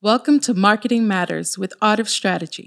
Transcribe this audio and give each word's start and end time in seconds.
Welcome 0.00 0.38
to 0.42 0.54
Marketing 0.54 1.08
Matters 1.08 1.58
with 1.58 1.74
Art 1.82 1.98
of 1.98 2.08
Strategy. 2.08 2.64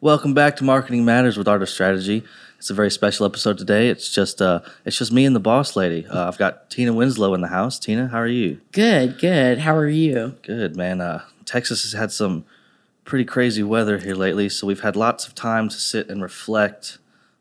Welcome 0.00 0.34
back 0.34 0.54
to 0.56 0.64
Marketing 0.64 1.04
Matters 1.04 1.36
with 1.36 1.48
Art 1.48 1.62
of 1.62 1.68
Strategy. 1.68 2.22
It's 2.64 2.70
a 2.70 2.74
very 2.74 2.90
special 2.90 3.26
episode 3.26 3.58
today. 3.58 3.88
It's 3.88 4.08
just 4.08 4.40
uh, 4.40 4.60
it's 4.86 4.96
just 4.96 5.12
me 5.12 5.26
and 5.26 5.36
the 5.36 5.40
boss 5.40 5.76
lady. 5.76 6.06
Uh, 6.06 6.26
I've 6.26 6.38
got 6.38 6.70
Tina 6.70 6.94
Winslow 6.94 7.34
in 7.34 7.42
the 7.42 7.48
house. 7.48 7.78
Tina, 7.78 8.08
how 8.08 8.16
are 8.16 8.26
you? 8.26 8.58
Good, 8.72 9.18
good. 9.18 9.58
How 9.58 9.76
are 9.76 9.86
you? 9.86 10.36
Good, 10.40 10.74
man. 10.74 11.02
Uh, 11.02 11.24
Texas 11.44 11.82
has 11.82 11.92
had 11.92 12.10
some 12.10 12.46
pretty 13.04 13.26
crazy 13.26 13.62
weather 13.62 13.98
here 13.98 14.14
lately, 14.14 14.48
so 14.48 14.66
we've 14.66 14.80
had 14.80 14.96
lots 14.96 15.28
of 15.28 15.34
time 15.34 15.68
to 15.68 15.74
sit 15.74 16.08
and 16.08 16.22
reflect 16.22 16.96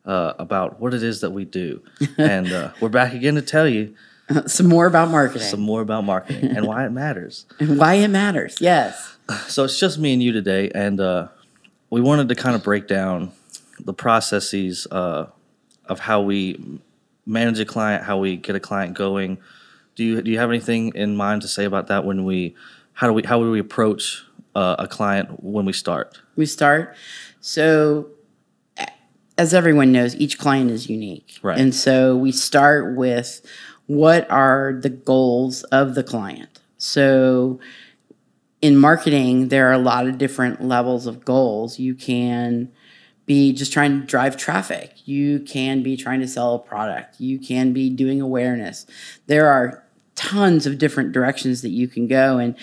uh, 0.05 0.34
about 0.38 0.82
what 0.82 0.94
it 0.94 1.02
is 1.02 1.22
that 1.22 1.32
we 1.32 1.46
do. 1.46 1.82
and 2.18 2.52
uh, 2.52 2.74
we're 2.82 2.90
back 2.90 3.13
again 3.13 3.35
to 3.35 3.41
tell 3.41 3.66
you 3.66 3.96
Some 4.46 4.68
more 4.68 4.88
about 4.88 5.10
marketing 5.10 5.48
some 5.48 5.62
more 5.62 5.80
about 5.80 6.04
marketing 6.04 6.49
and 6.54 6.68
why 6.68 6.85
it 6.85 6.91
matters. 6.91 7.46
and 7.60 7.80
why 7.80 7.94
it 7.94 8.10
matters. 8.10 8.58
Yes. 8.60 9.16
So 9.48 9.63
it's 9.63 9.80
just 9.80 9.98
me 9.98 10.12
and 10.12 10.21
you 10.21 10.34
today, 10.34 10.70
and 10.76 10.99
uh, 10.99 11.30
we 11.90 12.02
wanted 12.02 12.27
to 12.27 12.35
kind 12.35 12.58
of 12.58 12.63
break 12.63 12.90
down 12.90 13.32
the 13.84 13.94
processes 13.94 14.88
uh, 14.92 15.28
of 15.86 16.00
how 16.00 16.22
we 16.22 16.80
manage 17.26 17.60
a 17.60 17.66
client, 17.66 18.04
how 18.04 18.18
we 18.18 18.38
get 18.38 18.55
a 18.55 18.60
client 18.60 18.96
going. 18.96 19.38
Do 19.96 20.04
you 20.04 20.22
do 20.22 20.32
you 20.32 20.40
have 20.40 20.50
anything 20.50 20.94
in 20.96 21.16
mind 21.16 21.41
to 21.44 21.48
say 21.48 21.66
about 21.66 21.88
that? 21.88 22.05
When 22.05 22.26
we 22.26 22.55
how 22.94 23.07
do 23.07 23.13
we 23.13 23.24
how 23.24 23.40
do 23.40 23.52
we 23.52 23.60
approach 23.60 24.24
uh, 24.55 24.76
a 24.80 24.88
client 24.88 25.44
when 25.44 25.66
we 25.66 25.74
start? 25.74 26.22
We 26.35 26.46
start. 26.46 26.96
So, 27.41 28.10
as 29.38 29.54
everyone 29.54 29.91
knows, 29.91 30.16
each 30.16 30.38
client 30.38 30.72
is 30.72 30.90
unique. 30.90 31.40
Right. 31.41 31.57
And 31.57 31.76
so 31.76 32.16
we 32.16 32.32
start 32.32 32.96
with 32.96 33.46
what 33.88 34.29
are 34.32 34.74
the 34.79 34.90
goals 34.90 35.63
of 35.66 35.96
the 35.96 36.04
client. 36.04 36.62
So, 36.77 37.60
in 38.62 38.77
marketing, 38.77 39.50
there 39.50 39.68
are 39.70 39.74
a 39.74 39.77
lot 39.77 40.07
of 40.07 40.18
different 40.18 40.63
levels 40.63 41.05
of 41.05 41.26
goals. 41.26 41.79
You 41.79 41.96
can 41.96 42.72
be 43.26 43.54
just 43.54 43.71
trying 43.71 44.02
to 44.02 44.05
drive 44.05 44.35
traffic. 44.38 44.93
You 45.05 45.40
can 45.40 45.82
be 45.82 45.96
trying 45.96 46.20
to 46.20 46.27
sell 46.27 46.55
a 46.55 46.60
product. 46.60 47.20
You 47.20 47.40
can 47.40 47.74
be 47.74 47.90
doing 47.90 48.21
awareness. 48.21 48.85
There 49.27 49.48
are 49.48 49.84
tons 50.16 50.66
of 50.66 50.77
different 50.77 51.12
directions 51.12 51.62
that 51.62 51.70
you 51.70 51.88
can 51.88 52.07
go 52.07 52.38
and 52.38 52.55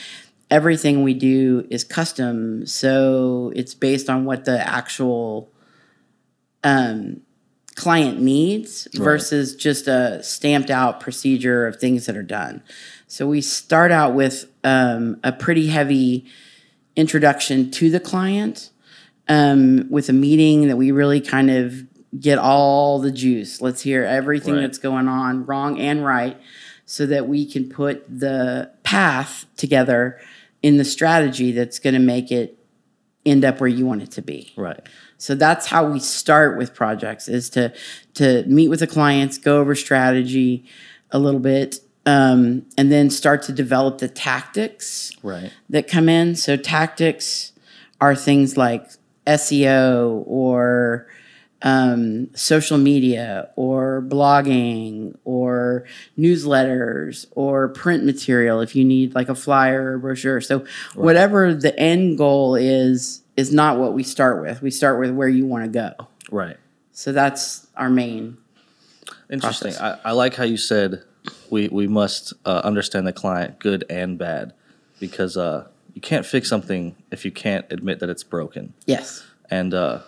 everything 0.50 1.03
we 1.03 1.14
do 1.14 1.66
is 1.70 1.84
custom 1.84 2.66
so 2.66 3.53
it's 3.55 3.75
based 3.75 4.08
on 4.08 4.25
what 4.25 4.44
the 4.44 4.69
actual 4.69 5.50
um, 6.62 7.20
client 7.75 8.20
needs 8.20 8.88
versus 8.94 9.55
just 9.55 9.88
a 9.88 10.22
stamped 10.22 10.70
out 10.70 11.00
procedure 11.00 11.66
of 11.66 11.77
things 11.77 12.06
that 12.06 12.16
are 12.16 12.22
done 12.22 12.62
so 13.06 13.27
we 13.27 13.41
start 13.41 13.91
out 13.91 14.14
with 14.14 14.50
um, 14.62 15.19
a 15.25 15.33
pretty 15.33 15.69
heavy 15.69 16.27
introduction 16.94 17.70
to 17.70 17.91
the 17.91 18.00
client 18.00 18.70
um, 19.31 19.86
with 19.89 20.09
a 20.11 20.12
meeting 20.12 20.69
that 20.69 20.77
we 20.77 20.91
really 20.91 21.20
kind 21.20 21.50
of 21.50 21.86
get 22.19 22.39
all 22.39 22.98
the 22.98 23.12
juice. 23.12 23.61
Let's 23.62 23.81
hear 23.81 24.05
everything 24.05 24.55
Right. 24.55 24.62
that's 24.62 24.78
going 24.78 25.09
on, 25.09 25.47
wrong 25.47 25.78
and 25.81 26.05
right, 26.05 26.37
so 26.84 27.06
that 27.06 27.28
we 27.28 27.47
can 27.47 27.69
put 27.69 28.05
the 28.09 28.70
path 28.83 29.47
together 29.56 30.19
in 30.62 30.77
the 30.77 30.84
strategy 30.84 31.53
that's 31.53 31.78
going 31.78 31.95
to 31.95 32.00
make 32.00 32.31
it 32.33 32.59
end 33.25 33.45
up 33.45 33.60
where 33.60 33.69
you 33.69 33.87
want 33.87 34.03
it 34.03 34.10
to 34.10 34.22
be. 34.22 34.53
Right. 34.56 34.81
So 35.19 35.34
that's 35.34 35.66
how 35.66 35.87
we 35.88 36.00
start 36.00 36.59
with 36.59 36.75
projects 36.75 37.28
is 37.28 37.49
to 37.50 37.72
to 38.15 38.43
meet 38.47 38.69
with 38.69 38.81
the 38.81 38.87
clients, 38.87 39.38
go 39.38 39.60
over 39.60 39.75
strategy 39.75 40.65
a 41.12 41.19
little 41.19 41.41
bit, 41.41 41.78
um, 42.06 42.66
and 42.77 42.91
then 42.91 43.10
start 43.10 43.43
to 43.43 43.53
develop 43.53 43.99
the 43.99 44.09
tactics 44.09 45.12
Right. 45.22 45.53
that 45.69 45.87
come 45.87 46.09
in. 46.09 46.34
So 46.34 46.56
tactics 46.56 47.53
are 48.00 48.16
things 48.16 48.56
like 48.56 48.87
SEO 49.30 50.24
or 50.26 51.06
um, 51.62 52.34
social 52.34 52.78
media 52.78 53.50
or 53.56 54.02
blogging 54.06 55.16
or 55.24 55.84
newsletters 56.18 57.26
or 57.32 57.68
print 57.68 58.04
material 58.04 58.60
if 58.60 58.74
you 58.74 58.84
need 58.84 59.14
like 59.14 59.28
a 59.28 59.34
flyer 59.34 59.92
or 59.92 59.98
brochure. 59.98 60.41
So 60.41 60.64
whatever 60.94 61.54
the 61.54 61.78
end 61.78 62.18
goal 62.18 62.54
is 62.54 63.22
is 63.36 63.52
not 63.52 63.78
what 63.78 63.92
we 63.94 64.02
start 64.02 64.41
with. 64.41 64.62
We 64.62 64.70
start 64.70 64.98
with 64.98 65.10
where 65.10 65.28
you 65.28 65.47
want 65.47 65.64
to 65.64 65.70
go. 65.70 66.08
Right. 66.30 66.56
So 66.92 67.12
that's 67.12 67.66
our 67.76 67.91
main. 67.91 68.38
Interesting. 69.30 69.74
I, 69.76 69.98
I 70.04 70.12
like 70.12 70.34
how 70.34 70.44
you 70.44 70.56
said 70.56 71.02
we 71.50 71.68
we 71.68 71.86
must 71.86 72.32
uh, 72.44 72.62
understand 72.64 73.06
the 73.06 73.12
client, 73.12 73.58
good 73.58 73.84
and 73.91 74.18
bad, 74.18 74.54
because 74.98 75.36
uh, 75.36 75.68
you 75.95 76.01
can't 76.01 76.25
fix 76.27 76.49
something 76.49 76.95
if 77.11 77.25
you 77.25 77.31
can't 77.31 77.67
admit 77.71 78.01
that 78.01 78.09
it's 78.11 78.23
broken. 78.25 78.75
Yes. 78.87 79.25
and 79.51 79.75
uh, 79.75 80.01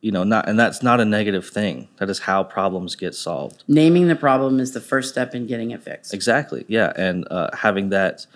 you 0.00 0.10
know 0.10 0.24
not 0.24 0.48
and 0.48 0.58
that's 0.58 0.82
not 0.82 1.00
a 1.00 1.04
negative 1.04 1.48
thing 1.48 1.88
that 1.98 2.10
is 2.10 2.18
how 2.20 2.42
problems 2.44 2.96
get 2.96 3.14
solved 3.14 3.62
Naming 3.68 4.08
the 4.08 4.16
problem 4.16 4.60
is 4.60 4.72
the 4.72 4.80
first 4.80 5.08
step 5.08 5.34
in 5.34 5.46
getting 5.46 5.70
it 5.70 5.82
fixed. 5.82 6.12
exactly 6.12 6.64
yeah 6.68 6.92
and 6.96 7.26
uh, 7.30 7.50
having 7.56 7.88
that 7.90 8.26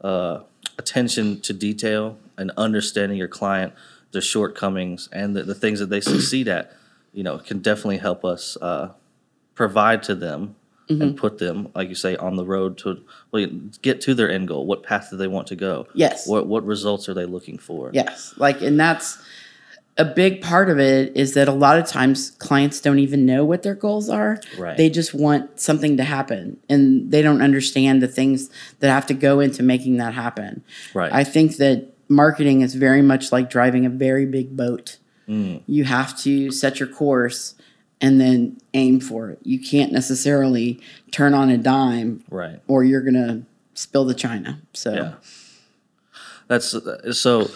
uh, 0.00 0.40
attention 0.78 1.40
to 1.40 1.52
detail 1.52 2.16
and 2.38 2.52
understanding 2.56 3.18
your 3.18 3.28
client 3.28 3.72
their 4.12 4.22
shortcomings 4.22 5.08
and 5.12 5.34
the, 5.36 5.42
the 5.42 5.54
things 5.54 5.80
that 5.80 5.90
they 5.90 6.00
succeed 6.00 6.46
at 6.48 6.72
you 7.12 7.22
know 7.24 7.38
can 7.38 7.58
definitely 7.58 7.98
help 7.98 8.24
us 8.24 8.56
uh, 8.62 8.92
provide 9.54 10.02
to 10.04 10.14
them 10.14 10.54
and 10.88 11.16
put 11.16 11.38
them 11.38 11.68
like 11.74 11.88
you 11.88 11.94
say 11.96 12.14
on 12.16 12.36
the 12.36 12.44
road 12.44 12.78
to 12.78 13.02
get 13.82 14.00
to 14.00 14.14
their 14.14 14.30
end 14.30 14.46
goal 14.48 14.66
what 14.66 14.82
path 14.82 15.08
do 15.10 15.16
they 15.16 15.26
want 15.26 15.46
to 15.48 15.56
go 15.56 15.86
Yes. 15.94 16.26
what, 16.28 16.46
what 16.46 16.64
results 16.64 17.08
are 17.08 17.14
they 17.14 17.26
looking 17.26 17.58
for 17.58 17.90
Yes. 17.92 18.34
Like, 18.36 18.62
and 18.62 18.78
that's 18.78 19.18
a 19.98 20.04
big 20.04 20.42
part 20.42 20.68
of 20.68 20.78
it 20.78 21.16
is 21.16 21.34
that 21.34 21.48
a 21.48 21.52
lot 21.52 21.78
of 21.78 21.86
times 21.86 22.30
clients 22.32 22.80
don't 22.80 22.98
even 22.98 23.24
know 23.24 23.44
what 23.44 23.62
their 23.62 23.74
goals 23.74 24.10
are. 24.10 24.38
Right. 24.58 24.76
They 24.76 24.90
just 24.90 25.14
want 25.14 25.58
something 25.58 25.96
to 25.96 26.04
happen 26.04 26.58
and 26.68 27.10
they 27.10 27.22
don't 27.22 27.40
understand 27.40 28.02
the 28.02 28.08
things 28.08 28.50
that 28.80 28.90
have 28.90 29.06
to 29.06 29.14
go 29.14 29.40
into 29.40 29.62
making 29.62 29.96
that 29.96 30.12
happen. 30.14 30.62
right 30.94 31.12
I 31.12 31.24
think 31.24 31.56
that 31.56 31.92
marketing 32.08 32.60
is 32.60 32.74
very 32.74 33.02
much 33.02 33.32
like 33.32 33.48
driving 33.50 33.86
a 33.86 33.90
very 33.90 34.26
big 34.26 34.56
boat. 34.56 34.98
Mm. 35.28 35.62
You 35.66 35.84
have 35.84 36.16
to 36.20 36.52
set 36.52 36.78
your 36.78 36.88
course 36.88 37.54
and 38.00 38.20
then 38.20 38.58
aim 38.74 39.00
for 39.00 39.30
it. 39.30 39.38
You 39.42 39.58
can't 39.58 39.92
necessarily 39.92 40.80
turn 41.10 41.34
on 41.34 41.50
a 41.50 41.56
dime 41.58 42.22
right 42.30 42.60
or 42.68 42.84
you're 42.84 43.00
going 43.02 43.14
to 43.14 43.42
spill 43.74 44.04
the 44.04 44.14
china. 44.14 44.60
So, 44.72 44.94
Yeah. 44.94 45.14
That's 46.48 46.74
so. 47.12 47.50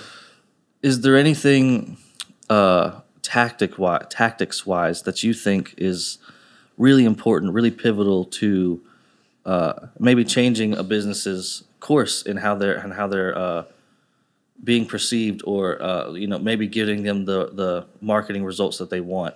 Is 0.83 1.03
there 1.03 1.17
anything 1.17 1.97
uh, 2.49 3.01
tactic 3.23 3.73
wi- 3.73 4.05
tactics 4.11 4.67
wise 4.67 5.03
that 5.03 5.23
you 5.23 5.33
think 5.33 5.75
is 5.77 6.19
really 6.77 7.05
important, 7.05 7.53
really 7.53 7.71
pivotal 7.71 8.25
to 8.25 8.81
uh, 9.47 9.75
maybe 9.99 10.25
changing 10.25 10.77
a 10.77 10.83
business's 10.83 11.65
course 11.79 12.23
in 12.23 12.39
how 12.39 12.55
they're 12.55 12.77
and 12.77 12.95
how 12.95 13.07
they're 13.07 13.37
uh, 13.37 13.65
being 14.63 14.87
perceived, 14.87 15.43
or 15.45 15.81
uh, 15.81 16.13
you 16.13 16.27
know 16.27 16.39
maybe 16.39 16.67
giving 16.67 17.05
them 17.05 17.27
the 17.27 17.51
the 17.53 17.87
marketing 18.01 18.45
results 18.45 18.79
that 18.79 18.91
they 18.91 19.01
want? 19.01 19.35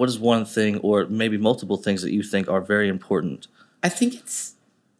What 0.00 0.08
is 0.08 0.18
one 0.18 0.46
thing, 0.46 0.78
or 0.78 1.04
maybe 1.04 1.36
multiple 1.36 1.76
things 1.76 2.00
that 2.00 2.10
you 2.10 2.22
think 2.22 2.48
are 2.48 2.62
very 2.62 2.88
important? 2.88 3.48
I 3.82 3.90
think 3.90 4.14
it's 4.14 4.54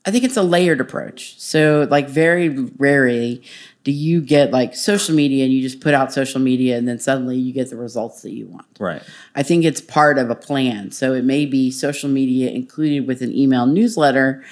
I 0.04 0.10
think 0.10 0.24
it's 0.24 0.36
a 0.36 0.42
layered 0.42 0.78
approach. 0.78 1.40
So 1.40 1.86
like 1.90 2.06
very 2.06 2.50
rarely 2.50 3.42
do 3.82 3.92
you 3.92 4.20
get 4.20 4.50
like 4.50 4.74
social 4.74 5.14
media 5.14 5.44
and 5.44 5.52
you 5.54 5.62
just 5.62 5.80
put 5.80 5.94
out 5.94 6.12
social 6.12 6.38
media 6.38 6.76
and 6.76 6.86
then 6.86 6.98
suddenly 6.98 7.38
you 7.38 7.50
get 7.50 7.70
the 7.70 7.76
results 7.76 8.20
that 8.20 8.32
you 8.32 8.46
want. 8.46 8.66
Right. 8.78 9.02
I 9.34 9.42
think 9.42 9.64
it's 9.64 9.80
part 9.80 10.18
of 10.18 10.28
a 10.28 10.34
plan. 10.34 10.90
So 10.90 11.14
it 11.14 11.24
may 11.24 11.46
be 11.46 11.70
social 11.70 12.10
media 12.10 12.50
included 12.50 13.06
with 13.06 13.22
an 13.22 13.34
email 13.34 13.64
newsletter 13.64 14.44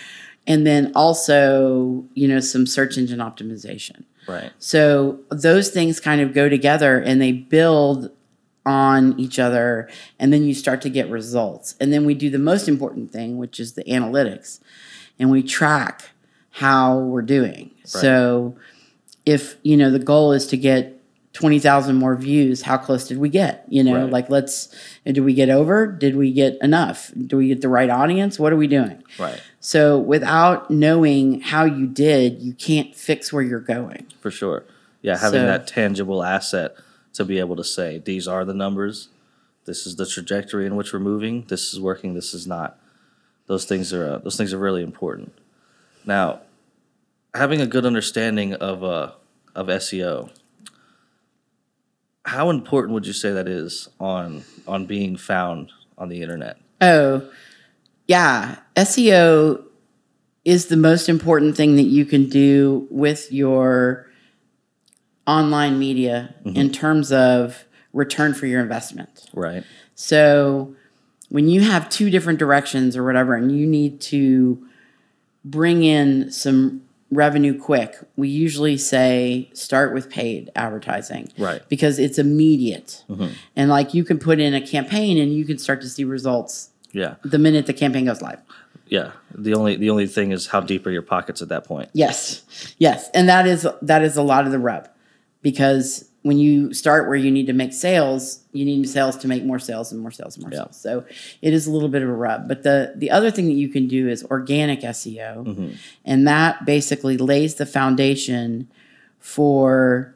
and 0.46 0.66
then 0.66 0.92
also, 0.94 2.06
you 2.14 2.26
know, 2.26 2.40
some 2.40 2.66
search 2.66 2.96
engine 2.96 3.18
optimization. 3.18 4.04
Right. 4.26 4.50
So 4.58 5.20
those 5.30 5.68
things 5.68 6.00
kind 6.00 6.22
of 6.22 6.32
go 6.32 6.48
together 6.48 6.98
and 6.98 7.20
they 7.20 7.32
build 7.32 8.10
on 8.68 9.18
each 9.18 9.38
other 9.38 9.88
and 10.18 10.32
then 10.32 10.44
you 10.44 10.52
start 10.54 10.82
to 10.82 10.90
get 10.90 11.08
results. 11.08 11.74
And 11.80 11.92
then 11.92 12.04
we 12.04 12.14
do 12.14 12.28
the 12.28 12.38
most 12.38 12.68
important 12.68 13.10
thing, 13.10 13.38
which 13.38 13.58
is 13.58 13.72
the 13.72 13.84
analytics. 13.84 14.60
And 15.18 15.30
we 15.30 15.42
track 15.42 16.10
how 16.50 16.98
we're 16.98 17.22
doing. 17.22 17.70
So 17.84 18.56
if, 19.24 19.56
you 19.62 19.76
know, 19.76 19.90
the 19.90 19.98
goal 19.98 20.32
is 20.32 20.46
to 20.48 20.56
get 20.56 20.94
20,000 21.32 21.94
more 21.96 22.16
views. 22.16 22.62
How 22.62 22.76
close 22.76 23.06
did 23.06 23.18
we 23.18 23.28
get? 23.28 23.64
You 23.68 23.84
know, 23.84 24.02
Right. 24.02 24.10
like 24.10 24.28
let's, 24.30 24.74
did 25.04 25.18
we 25.20 25.34
get 25.34 25.50
over? 25.50 25.86
Did 25.86 26.16
we 26.16 26.32
get 26.32 26.58
enough? 26.60 27.12
Do 27.26 27.36
we 27.36 27.48
get 27.48 27.60
the 27.60 27.68
right 27.68 27.88
audience? 27.90 28.38
What 28.38 28.52
are 28.52 28.56
we 28.56 28.66
doing? 28.66 29.02
Right. 29.18 29.40
So 29.60 29.98
without 29.98 30.70
knowing 30.70 31.40
how 31.40 31.64
you 31.64 31.86
did, 31.86 32.42
you 32.42 32.54
can't 32.54 32.94
fix 32.94 33.32
where 33.32 33.42
you're 33.42 33.60
going. 33.60 34.06
For 34.20 34.30
sure. 34.30 34.64
Yeah, 35.00 35.16
having 35.18 35.40
So- 35.42 35.46
that 35.46 35.66
tangible 35.68 36.22
asset 36.24 36.74
to 37.14 37.24
be 37.24 37.38
able 37.38 37.56
to 37.56 37.64
say 37.64 37.98
these 37.98 38.28
are 38.28 38.44
the 38.44 38.54
numbers, 38.54 39.08
this 39.64 39.86
is 39.86 39.96
the 39.96 40.06
trajectory 40.06 40.66
in 40.66 40.76
which 40.76 40.92
we're 40.92 40.98
moving, 40.98 41.44
this 41.48 41.72
is 41.72 41.80
working, 41.80 42.14
this 42.14 42.34
is 42.34 42.46
not. 42.46 42.78
Those 43.46 43.64
things 43.64 43.92
are 43.92 44.14
uh, 44.14 44.18
those 44.18 44.36
things 44.36 44.52
are 44.52 44.58
really 44.58 44.82
important. 44.82 45.32
Now, 46.04 46.40
having 47.34 47.60
a 47.60 47.66
good 47.66 47.86
understanding 47.86 48.54
of 48.54 48.84
uh, 48.84 49.12
of 49.54 49.68
SEO, 49.68 50.30
how 52.24 52.50
important 52.50 52.94
would 52.94 53.06
you 53.06 53.12
say 53.12 53.32
that 53.32 53.48
is 53.48 53.88
on 53.98 54.44
on 54.66 54.86
being 54.86 55.16
found 55.16 55.72
on 55.96 56.08
the 56.08 56.22
internet? 56.22 56.58
Oh, 56.80 57.28
yeah. 58.06 58.58
SEO 58.76 59.64
is 60.44 60.66
the 60.66 60.76
most 60.76 61.08
important 61.08 61.56
thing 61.56 61.76
that 61.76 61.82
you 61.82 62.04
can 62.04 62.28
do 62.28 62.86
with 62.90 63.32
your 63.32 64.07
online 65.28 65.78
media 65.78 66.34
in 66.44 66.54
mm-hmm. 66.54 66.72
terms 66.72 67.12
of 67.12 67.66
return 67.92 68.32
for 68.32 68.46
your 68.46 68.62
investment. 68.62 69.28
Right. 69.34 69.62
So 69.94 70.74
when 71.28 71.48
you 71.48 71.60
have 71.60 71.88
two 71.90 72.08
different 72.08 72.38
directions 72.38 72.96
or 72.96 73.04
whatever, 73.04 73.34
and 73.34 73.52
you 73.52 73.66
need 73.66 74.00
to 74.00 74.66
bring 75.44 75.84
in 75.84 76.32
some 76.32 76.82
revenue 77.10 77.58
quick, 77.58 77.96
we 78.16 78.28
usually 78.28 78.78
say 78.78 79.50
start 79.52 79.92
with 79.92 80.10
paid 80.10 80.50
advertising. 80.56 81.30
Right. 81.36 81.62
Because 81.68 81.98
it's 81.98 82.18
immediate. 82.18 83.04
Mm-hmm. 83.10 83.32
And 83.54 83.70
like 83.70 83.92
you 83.92 84.04
can 84.04 84.18
put 84.18 84.40
in 84.40 84.54
a 84.54 84.66
campaign 84.66 85.18
and 85.18 85.32
you 85.32 85.44
can 85.44 85.58
start 85.58 85.82
to 85.82 85.88
see 85.88 86.04
results 86.04 86.70
Yeah. 86.92 87.16
the 87.22 87.38
minute 87.38 87.66
the 87.66 87.74
campaign 87.74 88.06
goes 88.06 88.22
live. 88.22 88.40
Yeah. 88.86 89.12
The 89.34 89.54
only 89.54 89.76
the 89.76 89.90
only 89.90 90.06
thing 90.06 90.32
is 90.32 90.46
how 90.46 90.60
deep 90.60 90.86
are 90.86 90.90
your 90.90 91.02
pockets 91.02 91.42
at 91.42 91.48
that 91.48 91.64
point. 91.64 91.90
Yes. 91.92 92.42
Yes. 92.78 93.10
And 93.12 93.28
that 93.28 93.46
is 93.46 93.66
that 93.82 94.02
is 94.02 94.16
a 94.16 94.22
lot 94.22 94.46
of 94.46 94.52
the 94.52 94.58
rub. 94.58 94.88
Because 95.42 96.04
when 96.22 96.38
you 96.38 96.74
start 96.74 97.06
where 97.06 97.16
you 97.16 97.30
need 97.30 97.46
to 97.46 97.52
make 97.52 97.72
sales, 97.72 98.40
you 98.52 98.64
need 98.64 98.86
sales 98.88 99.16
to 99.18 99.28
make 99.28 99.44
more 99.44 99.58
sales 99.58 99.92
and 99.92 100.00
more 100.00 100.10
sales 100.10 100.36
and 100.36 100.42
more 100.44 100.52
Yeah. 100.52 100.58
sales. 100.64 100.76
So 100.76 101.04
it 101.40 101.54
is 101.54 101.66
a 101.66 101.70
little 101.70 101.88
bit 101.88 102.02
of 102.02 102.08
a 102.08 102.12
rub. 102.12 102.48
But 102.48 102.64
the 102.64 102.92
the 102.96 103.10
other 103.10 103.30
thing 103.30 103.46
that 103.46 103.54
you 103.54 103.68
can 103.68 103.86
do 103.86 104.08
is 104.08 104.24
organic 104.24 104.80
SEO. 104.80 105.44
Mm-hmm. 105.46 105.68
And 106.04 106.26
that 106.28 106.66
basically 106.66 107.16
lays 107.16 107.54
the 107.54 107.66
foundation 107.66 108.68
for 109.18 110.14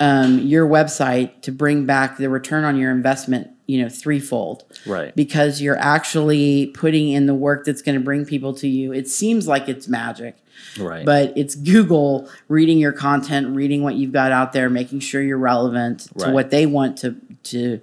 um, 0.00 0.40
your 0.40 0.66
website 0.68 1.40
to 1.42 1.52
bring 1.52 1.86
back 1.86 2.16
the 2.16 2.28
return 2.28 2.64
on 2.64 2.76
your 2.76 2.90
investment, 2.90 3.48
you 3.66 3.80
know, 3.82 3.88
threefold 3.88 4.64
Right. 4.86 5.14
because 5.16 5.60
you're 5.62 5.78
actually 5.78 6.66
putting 6.74 7.08
in 7.08 7.26
the 7.26 7.34
work 7.34 7.64
that's 7.64 7.80
going 7.82 7.98
to 7.98 8.04
bring 8.04 8.24
people 8.26 8.52
to 8.54 8.68
you. 8.68 8.92
It 8.92 9.08
seems 9.08 9.48
like 9.48 9.68
it's 9.68 9.88
magic, 9.88 10.36
Right. 10.78 11.04
but 11.06 11.32
it's 11.36 11.54
Google 11.54 12.28
reading 12.48 12.78
your 12.78 12.92
content, 12.92 13.56
reading 13.56 13.82
what 13.82 13.94
you've 13.94 14.12
got 14.12 14.32
out 14.32 14.52
there, 14.52 14.68
making 14.68 15.00
sure 15.00 15.22
you're 15.22 15.38
relevant 15.38 16.08
to 16.18 16.30
what 16.30 16.50
they 16.50 16.66
want 16.66 16.98
to 16.98 17.16
to 17.44 17.80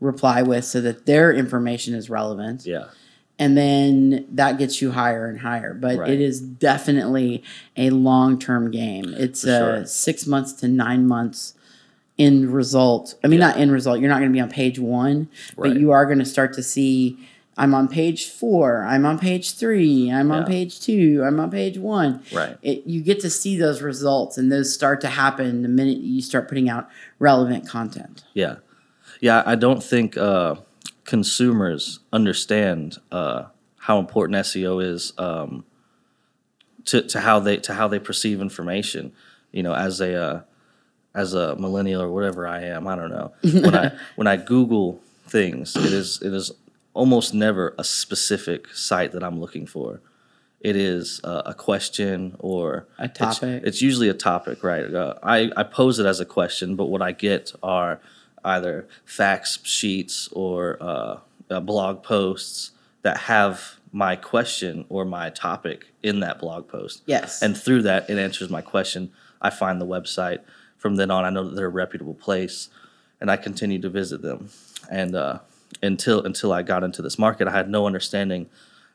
reply 0.00 0.42
with 0.42 0.64
so 0.64 0.80
that 0.80 1.06
their 1.06 1.32
information 1.32 1.94
is 1.94 2.08
relevant. 2.08 2.64
yeah. 2.64 2.84
And 3.40 3.56
then 3.56 4.26
that 4.32 4.58
gets 4.58 4.82
you 4.82 4.90
higher 4.90 5.26
and 5.26 5.38
higher. 5.40 5.72
But 5.72 5.96
Right. 5.98 6.10
it 6.10 6.20
is 6.20 6.40
definitely 6.40 7.42
a 7.76 7.90
long-term 7.90 8.70
game. 8.72 9.14
It's 9.16 9.42
For 9.44 9.50
uh, 9.50 9.76
sure. 9.78 9.86
6 9.86 10.26
months 10.26 10.52
to 10.54 10.68
9 10.68 11.06
months 11.06 11.54
end 12.18 12.52
result. 12.52 13.14
I 13.22 13.28
mean 13.28 13.40
Yeah. 13.40 13.48
not 13.48 13.56
end 13.58 13.72
result. 13.72 14.00
You're 14.00 14.08
not 14.08 14.18
going 14.18 14.30
to 14.30 14.36
be 14.36 14.40
on 14.40 14.50
page 14.50 14.78
1, 14.78 15.28
Right. 15.56 15.72
but 15.72 15.80
you 15.80 15.90
are 15.92 16.04
going 16.06 16.18
to 16.18 16.24
start 16.24 16.52
to 16.54 16.62
see 16.62 17.18
I'm 17.60 17.74
on 17.74 17.88
page 17.88 18.26
4, 18.26 18.84
I'm 18.84 19.04
on 19.04 19.18
page 19.18 19.54
3, 19.54 20.12
I'm 20.12 20.30
on 20.30 20.46
page 20.46 20.78
2, 20.80 21.24
I'm 21.26 21.40
on 21.40 21.50
page 21.50 21.76
1 21.76 22.22
Right. 22.32 22.56
it, 22.62 22.86
you 22.86 23.00
get 23.00 23.18
to 23.20 23.30
see 23.30 23.56
those 23.56 23.82
results 23.82 24.38
and 24.38 24.50
those 24.52 24.72
start 24.72 25.00
to 25.00 25.08
happen 25.08 25.62
the 25.62 25.68
minute 25.68 25.98
you 25.98 26.22
start 26.22 26.46
putting 26.48 26.68
out 26.68 26.88
relevant 27.18 27.68
content. 27.68 28.22
Yeah, 28.32 28.56
yeah. 29.20 29.42
I 29.44 29.56
don't 29.56 29.82
think 29.82 30.16
uh, 30.16 30.54
consumers 31.04 31.98
understand 32.12 32.98
uh, 33.10 33.46
how 33.78 33.98
important 33.98 34.36
SEO 34.38 34.80
is 34.84 35.12
um, 35.18 35.64
to 36.84 37.02
to 37.02 37.20
how 37.20 37.40
they 37.40 37.56
to 37.56 37.74
how 37.74 37.88
they 37.88 37.98
perceive 37.98 38.40
information. 38.40 39.12
You 39.50 39.62
know, 39.64 39.74
as 39.74 40.00
a 40.00 40.14
uh, 40.14 40.40
as 41.14 41.34
a 41.34 41.56
millennial 41.56 42.02
or 42.02 42.10
whatever 42.10 42.46
I 42.46 42.62
am, 42.64 42.86
I 42.86 42.96
don't 42.96 43.10
know. 43.10 43.32
When 43.42 43.74
I 43.74 43.92
when 44.16 44.26
I 44.26 44.36
Google 44.36 45.00
things, 45.26 45.76
it 45.76 45.92
is 45.92 46.20
it 46.22 46.32
is 46.32 46.52
almost 46.94 47.34
never 47.34 47.74
a 47.78 47.84
specific 47.84 48.68
site 48.74 49.12
that 49.12 49.22
I'm 49.22 49.40
looking 49.40 49.66
for. 49.66 50.00
It 50.60 50.74
is 50.74 51.20
uh, 51.22 51.42
a 51.46 51.54
question 51.54 52.34
or 52.40 52.86
A 52.98 53.04
it's- 53.04 53.38
topic. 53.38 53.62
It's, 53.64 53.80
usually 53.80 54.08
a 54.08 54.14
topic, 54.14 54.64
right? 54.64 54.92
Uh, 54.92 55.14
I 55.22 55.50
I 55.56 55.62
pose 55.62 55.98
it 55.98 56.06
as 56.06 56.18
a 56.20 56.24
question, 56.24 56.74
but 56.76 56.86
what 56.86 57.00
I 57.02 57.12
get 57.12 57.52
are 57.62 58.00
either 58.44 58.88
facts 59.04 59.60
sheets 59.62 60.28
or 60.32 60.76
uh, 60.80 61.18
uh, 61.50 61.60
blog 61.60 62.02
posts 62.02 62.72
that 63.02 63.16
have 63.18 63.78
my 63.92 64.16
question 64.16 64.84
or 64.88 65.04
my 65.04 65.30
topic 65.30 65.86
in 66.02 66.20
that 66.20 66.38
blog 66.38 66.68
post. 66.68 67.02
Yes. 67.06 67.42
And 67.42 67.56
through 67.56 67.82
that, 67.82 68.10
it 68.10 68.18
answers 68.18 68.50
my 68.50 68.60
question. 68.60 69.10
I 69.40 69.50
find 69.50 69.80
the 69.80 69.86
website. 69.86 70.40
From 70.78 70.96
then 70.96 71.10
on, 71.10 71.24
I 71.24 71.30
know 71.30 71.44
that 71.44 71.54
they're 71.56 71.66
a 71.66 71.70
reputable 71.70 72.14
place, 72.14 72.68
and 73.20 73.30
I 73.30 73.36
continue 73.36 73.80
to 73.80 73.88
visit 73.90 74.22
them. 74.22 74.50
And 74.90 75.14
uh, 75.14 75.40
until 75.82 76.22
until 76.24 76.52
I 76.52 76.62
got 76.62 76.82
into 76.84 77.02
this 77.02 77.18
market, 77.18 77.48
I 77.48 77.50
had 77.52 77.68
no 77.68 77.86
understanding 77.86 78.48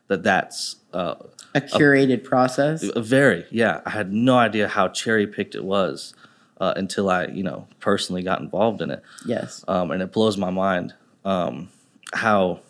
that 0.08 0.22
that's 0.22 0.76
uh, 0.92 1.14
a 1.54 1.60
curated 1.60 2.24
process. 2.24 2.82
a 2.82 3.00
very 3.00 3.46
yeah. 3.50 3.80
I 3.86 3.90
had 3.90 4.12
no 4.12 4.36
idea 4.36 4.68
how 4.68 4.88
cherry 4.88 5.26
picked 5.26 5.54
it 5.54 5.64
was 5.64 6.14
uh, 6.60 6.72
until 6.76 7.08
I 7.10 7.26
you 7.26 7.42
know 7.42 7.68
personally 7.80 8.22
got 8.22 8.40
involved 8.40 8.80
in 8.82 8.90
it, 8.90 9.02
Yes. 9.26 9.64
um, 9.68 9.90
and 9.90 10.02
it 10.02 10.10
blows 10.12 10.36
my 10.36 10.50
mind 10.50 10.94
um, 11.24 11.68
how 12.12 12.60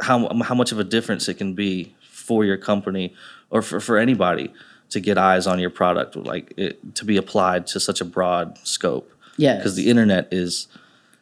how 0.00 0.28
how 0.42 0.54
much 0.54 0.72
of 0.72 0.78
a 0.78 0.84
difference 0.84 1.28
it 1.28 1.34
can 1.34 1.54
be 1.54 1.94
for 2.10 2.44
your 2.44 2.56
company 2.58 3.14
or 3.50 3.62
for, 3.62 3.80
for 3.80 3.96
anybody 3.98 4.52
to 4.90 5.00
get 5.00 5.18
eyes 5.18 5.46
on 5.46 5.58
your 5.58 5.70
product, 5.70 6.16
like 6.16 6.52
it, 6.56 6.94
to 6.96 7.04
be 7.04 7.16
applied 7.16 7.66
to 7.68 7.80
such 7.80 8.00
a 8.00 8.04
broad 8.04 8.58
scope. 8.64 9.10
Yeah, 9.36 9.56
Because 9.56 9.76
the 9.76 9.88
internet 9.90 10.28
is 10.32 10.66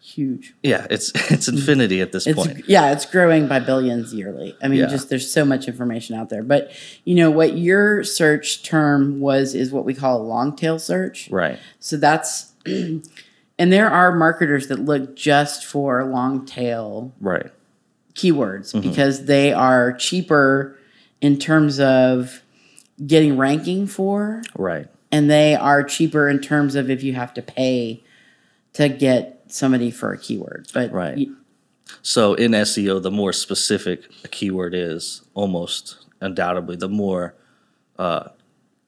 huge. 0.00 0.54
yeah, 0.62 0.86
it's 0.88 1.10
it's 1.30 1.48
infinity 1.48 2.00
at 2.00 2.12
this 2.12 2.26
It's 2.26 2.36
point. 2.36 2.62
yeah, 2.68 2.92
it's 2.92 3.04
growing 3.04 3.46
by 3.48 3.58
billions 3.58 4.14
yearly. 4.14 4.56
I 4.62 4.68
mean, 4.68 4.80
Yeah. 4.80 4.86
just 4.86 5.08
there's 5.10 5.30
so 5.30 5.44
much 5.44 5.66
information 5.68 6.16
out 6.16 6.28
there. 6.30 6.42
But 6.42 6.70
you 7.04 7.14
know 7.16 7.30
what 7.30 7.58
your 7.58 8.04
search 8.04 8.62
term 8.62 9.20
was 9.20 9.54
is 9.54 9.70
what 9.72 9.84
we 9.84 9.94
call 9.94 10.20
a 10.20 10.24
long 10.24 10.54
tail 10.56 10.78
search. 10.78 11.28
Right. 11.30 11.58
So 11.80 11.96
that's 11.96 12.52
and 12.66 13.02
there 13.72 13.90
are 13.90 14.14
marketers 14.14 14.68
that 14.68 14.78
look 14.78 15.16
just 15.16 15.66
for 15.66 16.04
long 16.04 16.46
tail 16.46 17.12
Right. 17.20 17.50
keywords 18.14 18.72
Mm-hmm. 18.72 18.88
because 18.88 19.26
they 19.26 19.52
are 19.52 19.92
cheaper 19.92 20.78
in 21.20 21.38
terms 21.38 21.80
of 21.80 22.42
getting 23.04 23.36
ranking 23.36 23.86
for 23.86 24.42
Right. 24.56 24.86
and 25.12 25.30
they 25.30 25.54
are 25.54 25.82
cheaper 25.82 26.28
in 26.28 26.40
terms 26.40 26.74
of 26.74 26.88
if 26.90 27.02
you 27.02 27.12
have 27.14 27.34
to 27.34 27.42
pay 27.42 28.02
to 28.74 28.88
get 28.88 29.42
somebody 29.48 29.90
for 29.90 30.12
a 30.12 30.18
keyword. 30.18 30.66
But 30.72 30.92
Right. 30.92 31.16
you- 31.18 31.36
So 32.02 32.34
in 32.34 32.52
SEO, 32.54 32.98
the 32.98 33.10
more 33.12 33.32
specific 33.32 34.02
a 34.24 34.28
keyword 34.28 34.74
is, 34.74 35.22
almost 35.34 35.96
undoubtedly, 36.20 36.76
the 36.76 36.88
more 36.88 37.34
uh, 37.98 38.28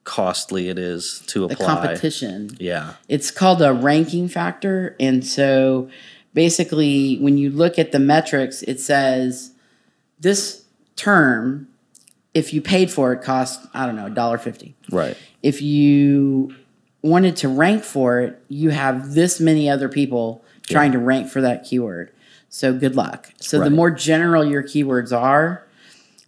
costly 0.03 0.69
it 0.69 0.77
is 0.77 1.21
to 1.27 1.47
the 1.47 1.53
apply. 1.53 1.65
competition. 1.65 2.49
Yeah. 2.59 2.93
It's 3.07 3.31
called 3.31 3.61
a 3.61 3.73
ranking 3.73 4.27
factor. 4.27 4.95
And 4.99 5.25
so 5.25 5.89
basically, 6.33 7.17
when 7.17 7.37
you 7.37 7.49
look 7.49 7.79
at 7.79 7.91
the 7.91 7.99
metrics, 7.99 8.61
it 8.63 8.79
says 8.79 9.51
this 10.19 10.63
term, 10.95 11.67
if 12.39 12.53
you 12.53 12.61
paid 12.61 12.89
for 12.89 13.11
it, 13.13 13.21
cost, 13.21 13.65
I 13.73 13.85
don't 13.85 13.95
know, 13.97 14.09
$1.50. 14.09 14.73
Right. 14.91 15.15
If 15.43 15.61
you 15.61 16.55
wanted 17.01 17.35
to 17.37 17.49
rank 17.49 17.83
for 17.83 18.19
it, 18.21 18.41
you 18.47 18.69
have 18.71 19.13
this 19.13 19.39
many 19.39 19.69
other 19.69 19.89
people 19.89 20.43
trying 20.67 20.91
to 20.93 20.99
rank 20.99 21.29
for 21.29 21.41
that 21.41 21.65
keyword. 21.65 22.11
So 22.49 22.73
good 22.73 22.95
luck. 22.95 23.31
So 23.39 23.59
the 23.59 23.69
more 23.69 23.91
general 23.91 24.43
your 24.45 24.63
keywords 24.63 25.11
are, 25.15 25.63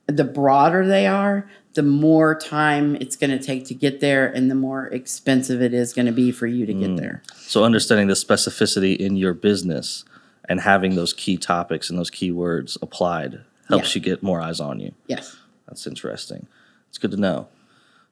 the 0.07 0.23
broader 0.23 0.85
they 0.85 1.07
are, 1.07 1.49
the 1.73 1.83
more 1.83 2.35
time 2.37 2.95
it's 2.97 3.15
going 3.15 3.29
to 3.31 3.39
take 3.39 3.65
to 3.67 3.73
get 3.73 4.01
there 4.01 4.27
and 4.27 4.51
the 4.51 4.55
more 4.55 4.87
expensive 4.87 5.61
it 5.61 5.73
is 5.73 5.93
going 5.93 6.05
to 6.07 6.11
be 6.11 6.29
for 6.31 6.45
you 6.45 6.65
to 6.65 6.73
Mm. 6.73 6.79
get 6.81 6.97
there. 6.97 7.23
So 7.37 7.63
understanding 7.63 8.07
the 8.07 8.13
specificity 8.13 8.97
in 8.97 9.15
your 9.15 9.33
business 9.33 10.03
and 10.49 10.59
having 10.59 10.95
those 10.95 11.13
key 11.13 11.37
topics 11.37 11.89
and 11.89 11.97
those 11.97 12.09
key 12.09 12.31
words 12.31 12.77
applied 12.81 13.39
helps 13.69 13.95
Yeah. 13.95 13.99
you 13.99 14.05
get 14.05 14.21
more 14.21 14.41
eyes 14.41 14.59
on 14.59 14.79
you. 14.81 14.91
Yes. 15.07 15.37
That's 15.71 15.87
interesting. 15.87 16.47
It's 16.89 16.97
good 16.97 17.11
to 17.11 17.17
know. 17.17 17.47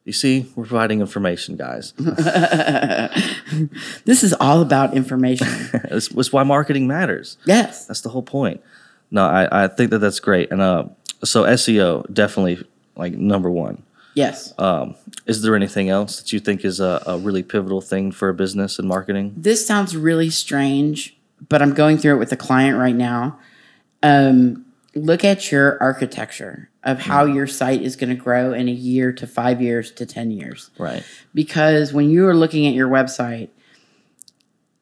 You 0.05 0.13
see, 0.13 0.49
we're 0.55 0.65
providing 0.65 1.01
information, 1.01 1.57
guys. 1.57 1.93
This 4.05 4.23
is 4.23 4.33
all 4.39 4.61
about 4.61 4.93
information. 4.95 5.47
that's, 5.89 6.07
that's 6.07 6.31
why 6.31 6.43
marketing 6.43 6.87
matters. 6.87 7.37
yes. 7.45 7.85
That's 7.85 8.01
the 8.01 8.09
whole 8.09 8.23
point. 8.23 8.61
No, 9.11 9.25
I, 9.25 9.65
I 9.65 9.67
think 9.67 9.89
that 9.91 9.99
that's 9.99 10.19
great. 10.19 10.51
And 10.51 10.61
uh, 10.61 10.85
so 11.23 11.43
SEO 11.43 12.11
definitely 12.13 12.65
like 12.95 13.13
number 13.13 13.49
one. 13.49 13.83
Yes. 14.13 14.53
Um, 14.57 14.95
is 15.25 15.41
there 15.41 15.55
anything 15.55 15.89
else 15.89 16.21
that 16.21 16.31
you 16.31 16.39
think 16.39 16.63
is 16.63 16.79
a, 16.79 17.03
a 17.05 17.17
really 17.17 17.43
pivotal 17.43 17.81
thing 17.81 18.11
for 18.11 18.29
a 18.29 18.33
business 18.33 18.79
and 18.79 18.87
marketing? 18.87 19.33
this 19.35 19.65
sounds 19.67 19.97
really 19.97 20.29
strange, 20.29 21.17
but 21.49 21.61
I'm 21.61 21.73
going 21.73 21.97
through 21.97 22.15
it 22.15 22.19
with 22.19 22.31
a 22.31 22.37
client 22.37 22.77
right 22.77 22.95
now. 22.95 23.37
Um, 24.01 24.65
look 24.95 25.23
at 25.23 25.51
your 25.51 25.81
architecture 25.81 26.69
of 26.83 26.99
how 26.99 27.25
mm-hmm. 27.25 27.35
your 27.35 27.47
site 27.47 27.81
is 27.81 27.95
going 27.95 28.09
to 28.09 28.15
grow 28.15 28.53
in 28.53 28.67
a 28.67 28.73
year 28.73 29.11
to 29.13 29.27
five 29.27 29.61
years 29.61 29.91
to 29.91 30.05
10 30.05 30.31
years. 30.31 30.71
Right. 30.77 31.03
Because 31.33 31.93
when 31.93 32.09
you 32.09 32.27
are 32.27 32.35
looking 32.35 32.65
at 32.65 32.73
your 32.73 32.89
website 32.89 33.49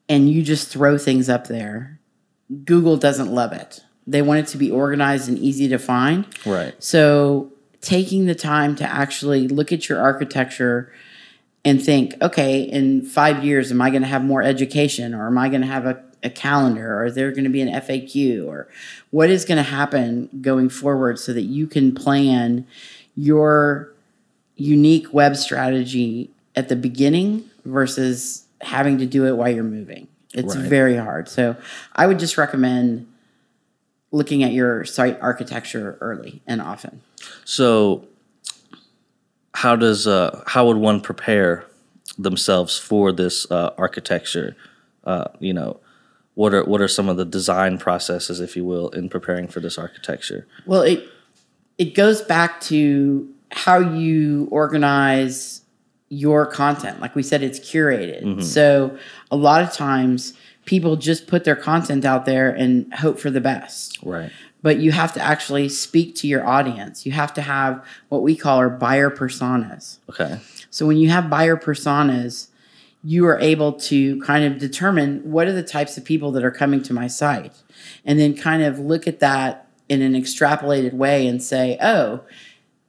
and 0.08 0.30
you 0.30 0.42
just 0.42 0.68
throw 0.68 0.96
things 0.96 1.28
up 1.28 1.48
there, 1.48 2.00
Google 2.64 2.96
doesn't 2.96 3.32
love 3.32 3.52
it. 3.52 3.80
They 4.06 4.22
want 4.22 4.40
it 4.40 4.46
to 4.48 4.58
be 4.58 4.70
organized 4.70 5.28
and 5.28 5.38
easy 5.38 5.68
to 5.68 5.78
find. 5.78 6.26
Right. 6.46 6.74
So 6.82 7.52
taking 7.80 8.26
the 8.26 8.34
time 8.34 8.74
to 8.76 8.84
actually 8.84 9.48
look 9.48 9.72
at 9.72 9.88
your 9.88 10.00
architecture 10.00 10.92
and 11.64 11.82
think, 11.82 12.14
okay, 12.22 12.62
in 12.62 13.02
five 13.02 13.44
years, 13.44 13.70
am 13.70 13.82
I 13.82 13.90
going 13.90 14.02
to 14.02 14.08
have 14.08 14.24
more 14.24 14.42
education 14.42 15.14
or 15.14 15.26
am 15.26 15.36
I 15.38 15.48
going 15.48 15.60
to 15.60 15.66
have 15.66 15.86
a, 15.86 16.02
a 16.22 16.30
calendar 16.30 16.96
or 16.98 17.04
is 17.06 17.14
there 17.14 17.30
going 17.32 17.44
to 17.44 17.50
be 17.50 17.60
an 17.60 17.68
FAQ 17.68 18.46
or 18.46 18.68
what 19.10 19.28
is 19.30 19.44
going 19.44 19.56
to 19.58 19.62
happen 19.70 20.28
going 20.40 20.68
forward 20.68 21.18
so 21.18 21.32
that 21.32 21.42
you 21.42 21.66
can 21.66 21.94
plan 21.94 22.66
your 23.16 23.92
unique 24.56 25.12
web 25.12 25.36
strategy 25.36 26.30
at 26.56 26.68
the 26.68 26.76
beginning 26.76 27.44
versus 27.64 28.44
having 28.60 28.98
to 28.98 29.06
do 29.06 29.26
it 29.26 29.36
while 29.36 29.48
you're 29.50 29.62
moving. 29.64 30.08
It's 30.34 30.56
Right. 30.56 30.68
very 30.68 30.96
hard. 30.96 31.28
So 31.28 31.56
I 31.94 32.06
would 32.06 32.18
just 32.18 32.36
recommend 32.38 33.06
looking 34.10 34.42
at 34.42 34.52
your 34.52 34.84
site 34.84 35.18
architecture 35.20 35.98
early 36.00 36.42
and 36.46 36.60
often. 36.60 37.02
So, 37.44 38.06
how 39.54 39.76
does 39.76 40.06
uh, 40.06 40.42
how 40.46 40.66
would 40.66 40.76
one 40.76 41.00
prepare 41.00 41.64
themselves 42.18 42.78
for 42.78 43.12
this 43.12 43.50
uh, 43.50 43.74
architecture? 43.78 44.56
Uh, 45.04 45.24
you 45.38 45.52
know, 45.52 45.80
what 46.34 46.54
are 46.54 46.64
what 46.64 46.80
are 46.80 46.88
some 46.88 47.08
of 47.08 47.16
the 47.16 47.24
design 47.24 47.78
processes, 47.78 48.40
if 48.40 48.56
you 48.56 48.64
will, 48.64 48.88
in 48.90 49.08
preparing 49.08 49.48
for 49.48 49.60
this 49.60 49.78
architecture? 49.78 50.46
Well, 50.66 50.82
it 50.82 51.08
it 51.78 51.94
goes 51.94 52.22
back 52.22 52.60
to 52.62 53.28
how 53.50 53.78
you 53.78 54.48
organize 54.50 55.62
your 56.10 56.46
content. 56.46 57.00
Like 57.00 57.14
we 57.14 57.22
said, 57.22 57.42
it's 57.42 57.60
curated. 57.60 58.42
So 58.42 58.96
a 59.30 59.36
lot 59.36 59.62
of 59.62 59.72
times 59.72 60.34
people 60.64 60.96
just 60.96 61.26
put 61.26 61.44
their 61.44 61.56
content 61.56 62.04
out 62.04 62.24
there 62.24 62.50
and 62.50 62.92
hope 62.94 63.18
for 63.18 63.30
the 63.30 63.40
best. 63.40 63.98
Right. 64.02 64.30
But 64.60 64.78
you 64.78 64.90
have 64.92 65.12
to 65.14 65.20
actually 65.20 65.68
speak 65.68 66.16
to 66.16 66.26
your 66.26 66.46
audience. 66.46 67.06
You 67.06 67.12
have 67.12 67.32
to 67.34 67.42
have 67.42 67.84
what 68.08 68.22
we 68.22 68.34
call 68.34 68.58
our 68.58 68.68
buyer 68.70 69.10
personas. 69.10 69.98
Okay. 70.10 70.40
So 70.70 70.86
when 70.86 70.96
you 70.96 71.10
have 71.10 71.30
buyer 71.30 71.56
personas, 71.56 72.48
you 73.04 73.26
are 73.26 73.38
able 73.38 73.72
to 73.72 74.20
kind 74.22 74.44
of 74.44 74.58
determine 74.58 75.20
what 75.30 75.46
are 75.46 75.52
the 75.52 75.62
types 75.62 75.96
of 75.96 76.04
people 76.04 76.32
that 76.32 76.44
are 76.44 76.50
coming 76.50 76.82
to 76.82 76.92
my 76.92 77.06
site 77.06 77.54
and 78.04 78.18
then 78.18 78.36
kind 78.36 78.62
of 78.62 78.78
look 78.78 79.06
at 79.06 79.20
that 79.20 79.68
in 79.88 80.02
an 80.02 80.14
extrapolated 80.14 80.92
way 80.92 81.26
and 81.26 81.42
say, 81.42 81.78
oh, 81.80 82.20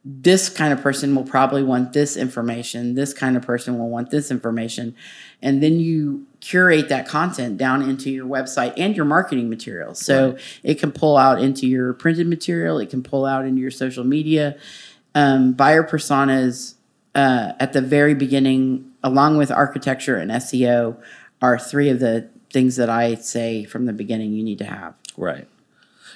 this 0.06 0.50
kind 0.50 0.72
of 0.72 0.82
person 0.82 1.14
will 1.14 1.26
probably 1.26 1.62
want 1.62 1.94
this 1.94 2.16
information. 2.16 2.96
This 2.96 3.14
kind 3.14 3.36
of 3.36 3.44
person 3.44 3.78
will 3.78 3.90
want 3.90 4.12
this 4.12 4.32
information. 4.32 4.96
And 5.42 5.62
then 5.62 5.80
you 5.80 6.26
curate 6.40 6.88
that 6.90 7.08
content 7.08 7.58
down 7.58 7.82
into 7.82 8.10
your 8.10 8.26
website 8.26 8.74
and 8.78 8.96
your 8.96 9.06
marketing 9.06 9.50
materials. 9.50 10.00
So 10.00 10.38
it 10.64 10.80
can 10.80 10.92
pull 10.92 11.18
out 11.18 11.42
into 11.42 11.68
your 11.68 11.94
printed 11.94 12.28
material, 12.28 12.80
it 12.80 12.90
can 12.90 13.04
pull 13.04 13.26
out 13.26 13.46
into 13.46 13.62
your 13.62 13.72
social 13.72 14.06
media. 14.06 14.58
Um, 15.16 15.54
buyer 15.54 15.84
personas 15.84 16.76
uh, 17.14 17.54
at 17.60 17.74
the 17.74 17.82
very 17.82 18.14
beginning, 18.14 18.92
along 19.04 19.38
with 19.38 19.52
architecture 19.52 20.16
and 20.16 20.32
SEO, 20.32 20.98
are 21.42 21.60
three 21.60 21.90
of 21.90 22.00
the 22.00 22.30
things 22.52 22.78
that 22.78 22.90
I 22.90 23.16
say 23.16 23.66
from 23.66 23.86
the 23.86 23.94
beginning 23.94 24.34
you 24.34 24.44
need 24.44 24.60
to 24.60 24.66
have. 24.66 24.94
Right. 25.18 25.48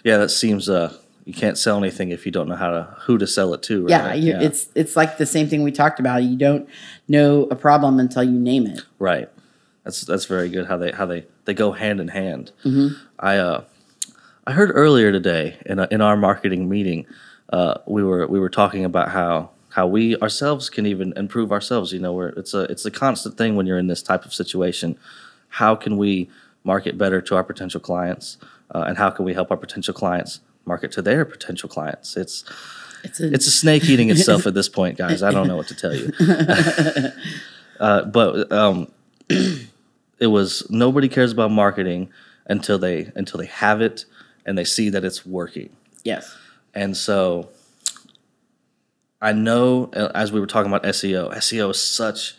Yeah, 0.04 0.18
that 0.18 0.30
seems. 0.30 0.70
Uh, 0.70 0.96
you 1.26 1.34
can't 1.34 1.58
sell 1.58 1.78
anything 1.78 2.12
if 2.12 2.26
you 2.26 2.32
don't 2.32 2.48
know 2.48 2.56
how 2.56 2.70
to 2.70 2.84
who 3.02 3.18
to 3.18 3.28
sell 3.28 3.54
it 3.54 3.64
to. 3.64 3.84
Right? 3.84 3.90
Yeah, 3.90 4.14
you, 4.14 4.36
it's 4.36 4.68
it's 4.76 4.96
like 4.96 5.18
the 5.18 5.26
same 5.26 5.48
thing 5.48 5.64
we 5.64 5.72
talked 5.72 6.00
about. 6.00 6.24
You 6.24 6.38
don't 6.38 6.68
know 7.08 7.44
a 7.50 7.56
problem 7.56 8.00
until 8.00 8.24
you 8.24 8.38
name 8.38 8.68
it. 8.68 8.82
Right. 9.00 9.30
That's 9.84 10.02
that's 10.02 10.26
very 10.26 10.50
good. 10.50 10.68
How 10.68 10.78
they 10.78 10.92
how 10.92 11.06
they 11.06 11.26
they 11.46 11.54
go 11.54 11.72
hand 11.72 12.00
in 12.00 12.10
hand. 12.10 12.52
Mm-hmm. 12.66 12.96
I 13.20 13.38
uh, 13.38 13.64
I 14.46 14.52
heard 14.52 14.72
earlier 14.74 15.12
today 15.12 15.58
in 15.66 15.80
a, 15.80 15.88
in 15.92 16.02
our 16.02 16.18
marketing 16.18 16.68
meeting, 16.68 17.06
uh, 17.52 17.76
we 17.86 18.04
were 18.04 18.28
we 18.28 18.40
were 18.40 18.50
talking 18.50 18.84
about 18.84 19.10
how 19.10 19.52
how 19.70 19.88
we 19.88 20.18
ourselves 20.18 20.70
can 20.70 20.86
even 20.86 21.14
improve 21.16 21.52
ourselves. 21.52 21.94
You 21.94 22.00
know, 22.00 22.14
where 22.14 22.30
it's 22.30 22.54
a 22.54 22.62
it's 22.64 22.86
a 22.86 22.92
constant 22.92 23.38
thing 23.38 23.56
when 23.56 23.66
you're 23.66 23.78
in 23.78 23.88
this 23.88 24.04
type 24.04 24.26
of 24.26 24.34
situation. 24.34 24.98
How 25.48 25.76
can 25.76 25.98
we 25.98 26.30
market 26.66 26.98
better 26.98 27.22
to 27.22 27.36
our 27.36 27.44
potential 27.44 27.80
clients, 27.80 28.38
uh, 28.72 28.86
and 28.88 28.98
how 28.98 29.10
can 29.10 29.24
we 29.24 29.34
help 29.34 29.52
our 29.52 29.58
potential 29.58 29.94
clients 29.94 30.40
market 30.66 30.92
to 30.94 31.02
their 31.02 31.26
potential 31.26 31.70
clients? 31.70 32.16
It's 32.18 32.44
It's 33.04 33.20
a, 33.20 33.34
it's 33.34 33.48
a 33.48 33.52
snake 33.52 33.86
eating 33.86 34.10
itself 34.14 34.48
at 34.48 34.54
this 34.54 34.70
point, 34.70 34.98
guys. 34.98 35.24
I 35.24 35.32
don't 35.32 35.48
know 35.48 35.58
what 35.58 35.68
to 35.68 35.76
tell 35.76 35.94
you. 35.94 36.12
uh, 37.80 38.06
but 38.06 38.52
um, 38.52 38.88
it 39.30 40.28
was 40.28 40.70
nobody 40.70 41.10
cares 41.10 41.32
about 41.32 41.52
marketing 41.52 42.10
until 42.46 42.78
they 42.78 43.12
until 43.16 43.40
they 43.40 43.46
have 43.48 43.82
it 43.82 44.06
and 44.46 44.58
they 44.58 44.66
see 44.66 44.90
that 44.90 45.04
it's 45.06 45.26
working. 45.26 45.70
yes, 46.04 46.36
And 46.74 46.98
so 46.98 47.50
I 49.22 49.32
know 49.32 49.90
uh, 49.96 50.12
as 50.14 50.32
we 50.32 50.40
were 50.40 50.48
talking 50.48 50.72
about 50.72 50.84
SEO, 50.84 51.34
SEO 51.36 51.72
is 51.72 51.82
such 51.82 52.36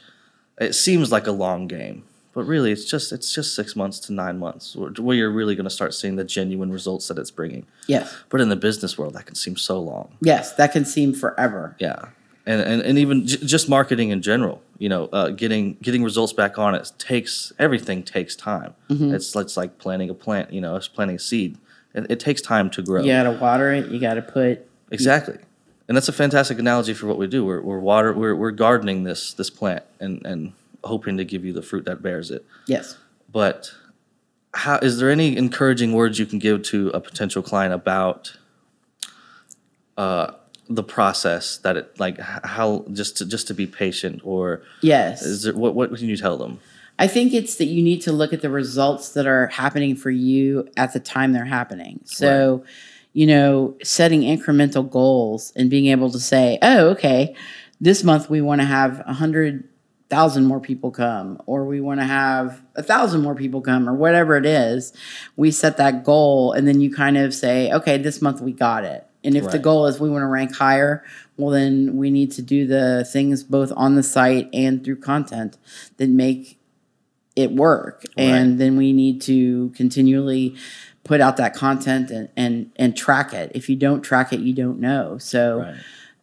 it 0.58 0.74
seems 0.74 1.10
like 1.10 1.26
a 1.26 1.32
long 1.32 1.66
game, 1.66 2.04
but 2.34 2.44
really 2.44 2.72
it's 2.72 2.84
just 2.84 3.12
it's 3.12 3.32
just 3.32 3.54
6 3.54 3.76
months 3.76 3.98
to 4.00 4.12
9 4.12 4.38
months 4.38 4.74
where, 4.76 4.90
where 4.90 5.16
you're 5.16 5.30
really 5.30 5.54
going 5.54 5.64
to 5.64 5.70
start 5.70 5.94
seeing 5.94 6.16
the 6.16 6.24
genuine 6.24 6.70
results 6.72 7.08
that 7.08 7.18
it's 7.18 7.30
bringing. 7.30 7.66
yes, 7.86 8.14
But 8.28 8.40
in 8.40 8.48
the 8.48 8.56
business 8.56 8.98
world 8.98 9.14
that 9.14 9.26
can 9.26 9.34
seem 9.34 9.56
so 9.56 9.80
long. 9.80 10.16
yes. 10.20 10.52
That 10.54 10.72
can 10.72 10.84
seem 10.84 11.12
forever. 11.14 11.76
Yeah, 11.78 12.06
and 12.46 12.60
and, 12.60 12.82
and 12.82 12.98
even 12.98 13.26
j- 13.26 13.38
just 13.46 13.68
marketing 13.68 14.10
in 14.10 14.20
general, 14.20 14.60
you 14.78 14.88
know, 14.88 15.04
uh, 15.12 15.28
getting 15.30 15.74
getting 15.80 16.02
results 16.04 16.32
back 16.32 16.58
on 16.58 16.74
it 16.74 16.92
takes 16.98 17.52
everything 17.58 18.02
takes 18.02 18.34
time. 18.36 18.74
It's 18.90 19.34
it's 19.36 19.56
like 19.56 19.78
planting 19.78 20.10
a 20.10 20.14
plant, 20.14 20.52
you 20.52 20.60
know, 20.60 20.76
it's 20.76 20.88
planting 20.88 21.16
a 21.16 21.20
seed. 21.20 21.56
It, 21.94 22.06
it 22.10 22.20
takes 22.20 22.42
time 22.42 22.68
to 22.70 22.82
grow. 22.82 23.02
You 23.02 23.12
got 23.12 23.22
to 23.24 23.38
water 23.38 23.72
it. 23.72 23.90
You 23.90 23.98
got 24.00 24.14
to 24.14 24.22
put. 24.22 24.66
exactly, 24.90 25.38
and 25.88 25.96
that's 25.96 26.08
a 26.08 26.12
fantastic 26.12 26.58
analogy 26.58 26.92
for 26.94 27.06
what 27.06 27.18
we 27.18 27.26
do. 27.28 27.44
We're 27.44 27.60
we're 27.62 27.78
water 27.78 28.12
we're 28.12 28.34
we're 28.34 28.50
gardening 28.50 29.04
this 29.04 29.32
this 29.34 29.48
plant 29.50 29.84
and 30.00 30.24
and 30.26 30.52
hoping 30.84 31.16
to 31.16 31.24
give 31.24 31.44
you 31.44 31.52
the 31.52 31.62
fruit 31.62 31.84
that 31.86 32.02
bears 32.02 32.30
it. 32.30 32.44
Yes. 32.66 32.96
But 33.30 33.72
how 34.52 34.78
is 34.78 34.98
there 34.98 35.10
any 35.10 35.36
encouraging 35.36 35.92
words 35.92 36.18
you 36.18 36.26
can 36.26 36.38
give 36.38 36.62
to 36.62 36.88
a 36.90 37.00
potential 37.00 37.42
client 37.42 37.74
about 37.74 38.36
uh, 39.96 40.32
the 40.68 40.82
process 40.82 41.58
that 41.58 41.76
it 41.76 41.98
like 42.00 42.18
how 42.18 42.84
just 42.92 43.16
to 43.18 43.26
just 43.26 43.46
to 43.48 43.54
be 43.54 43.66
patient 43.66 44.20
or 44.24 44.62
Yes. 44.80 45.22
is 45.22 45.42
there 45.42 45.54
what 45.54 45.74
what 45.74 45.94
can 45.96 46.08
you 46.08 46.16
tell 46.16 46.36
them? 46.38 46.60
I 46.98 47.08
think 47.08 47.34
it's 47.34 47.56
that 47.56 47.66
you 47.66 47.82
need 47.82 48.02
to 48.02 48.12
look 48.12 48.32
at 48.32 48.40
the 48.40 48.50
results 48.50 49.10
that 49.10 49.26
are 49.26 49.48
happening 49.48 49.96
for 49.96 50.10
you 50.10 50.68
at 50.76 50.92
the 50.92 51.00
time 51.00 51.32
they're 51.32 51.44
happening. 51.44 52.00
So, 52.04 52.64
you 53.12 53.26
know, 53.26 53.74
setting 53.82 54.22
incremental 54.22 54.88
goals 54.88 55.52
and 55.56 55.68
being 55.68 55.86
able 55.86 56.10
to 56.12 56.20
say, 56.20 56.56
oh, 56.62 56.90
okay, 56.90 57.34
this 57.80 58.04
month 58.04 58.30
we 58.30 58.40
want 58.40 58.60
to 58.60 58.66
have 58.66 59.02
a 59.06 59.12
hundred 59.12 59.68
thousand 60.10 60.44
more 60.44 60.60
people 60.60 60.90
come, 60.90 61.40
or 61.46 61.64
we 61.64 61.80
want 61.80 62.00
to 62.00 62.06
have 62.06 62.62
a 62.76 62.82
thousand 62.82 63.22
more 63.22 63.34
people 63.34 63.60
come, 63.60 63.88
or 63.88 63.94
whatever 63.94 64.36
it 64.36 64.46
is. 64.46 64.92
We 65.36 65.50
set 65.50 65.76
that 65.78 66.04
goal, 66.04 66.52
and 66.52 66.68
then 66.68 66.80
you 66.80 66.92
kind 66.94 67.16
of 67.16 67.34
say, 67.34 67.70
okay, 67.72 67.96
this 67.98 68.20
month 68.22 68.40
we 68.40 68.52
got 68.52 68.84
it. 68.84 69.06
And 69.24 69.36
if 69.36 69.44
the 69.52 69.58
goal 69.58 69.86
is 69.86 69.98
we 69.98 70.10
want 70.10 70.22
to 70.22 70.26
rank 70.26 70.54
higher, 70.54 71.02
well, 71.38 71.48
then 71.50 71.96
we 71.96 72.10
need 72.10 72.30
to 72.32 72.42
do 72.42 72.66
the 72.66 73.04
things 73.10 73.42
both 73.42 73.72
on 73.74 73.94
the 73.94 74.02
site 74.02 74.50
and 74.52 74.84
through 74.84 74.96
content 75.00 75.56
that 75.96 76.10
make 76.10 76.58
it 77.36 77.50
work 77.50 78.04
and 78.16 78.60
then 78.60 78.76
we 78.76 78.92
need 78.92 79.20
to 79.20 79.70
continually 79.70 80.54
put 81.02 81.20
out 81.20 81.36
that 81.36 81.52
content 81.52 82.08
and, 82.10 82.28
and 82.36 82.70
and 82.76 82.96
track 82.96 83.32
it 83.34 83.50
if 83.56 83.68
you 83.68 83.74
don't 83.74 84.02
track 84.02 84.32
it 84.32 84.38
you 84.38 84.52
don't 84.54 84.78
know 84.78 85.18
so 85.18 85.58
Right. 85.58 85.74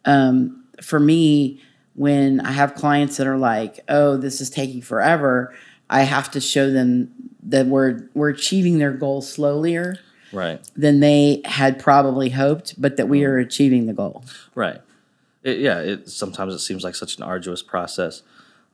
um, 0.06 0.64
for 0.80 0.98
me 0.98 1.60
when 1.94 2.40
i 2.40 2.50
have 2.52 2.74
clients 2.74 3.16
that 3.18 3.26
are 3.26 3.36
like 3.38 3.80
oh 3.88 4.16
this 4.16 4.40
is 4.40 4.48
taking 4.50 4.80
forever 4.80 5.54
i 5.90 6.02
have 6.02 6.30
to 6.30 6.40
show 6.40 6.70
them 6.70 7.10
that 7.42 7.66
we're 7.66 8.08
we're 8.14 8.30
achieving 8.30 8.78
their 8.78 8.92
goal 8.92 9.20
slowlier 9.22 9.96
Right. 10.32 10.60
than 10.74 11.00
they 11.00 11.42
had 11.44 11.78
probably 11.78 12.30
hoped 12.30 12.80
but 12.80 12.96
that 12.96 13.08
we 13.08 13.24
are 13.24 13.36
achieving 13.38 13.86
the 13.86 13.92
goal 13.92 14.24
Right. 14.54 14.80
It, 15.42 15.58
yeah, 15.58 15.80
it 15.80 16.08
sometimes 16.08 16.54
it 16.54 16.60
seems 16.60 16.84
like 16.84 16.94
such 16.94 17.16
an 17.16 17.24
arduous 17.24 17.62
process, 17.64 18.22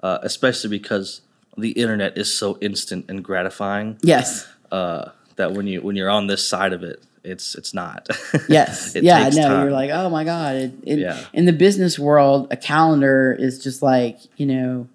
uh, 0.02 0.18
especially 0.22 0.68
because 0.68 1.22
the 1.56 1.70
internet 1.70 2.18
is 2.18 2.36
so 2.36 2.58
instant 2.60 3.06
and 3.08 3.24
gratifying 3.24 3.96
Yes. 4.02 4.46
uh, 4.70 5.10
that 5.36 5.52
when 5.52 5.66
you 5.66 5.80
when 5.80 5.96
you're 5.96 6.10
on 6.10 6.26
this 6.26 6.46
side 6.46 6.74
of 6.74 6.82
it, 6.84 7.02
it's 7.28 7.54
it's 7.54 7.72
not. 7.74 8.08
Yes. 8.48 8.94
It 8.96 9.04
yeah. 9.04 9.28
No, 9.28 9.42
time. 9.48 9.62
you're 9.62 9.70
like, 9.72 9.90
oh 9.90 10.08
my 10.10 10.24
god. 10.24 10.56
It, 10.56 10.72
it, 10.84 10.98
Yeah. 11.00 11.18
In 11.32 11.44
the 11.44 11.52
business 11.52 11.98
world, 11.98 12.48
a 12.50 12.56
calendar 12.56 13.36
is 13.38 13.62
just 13.62 13.82
like 13.82 14.18
you 14.36 14.46
know. 14.46 14.88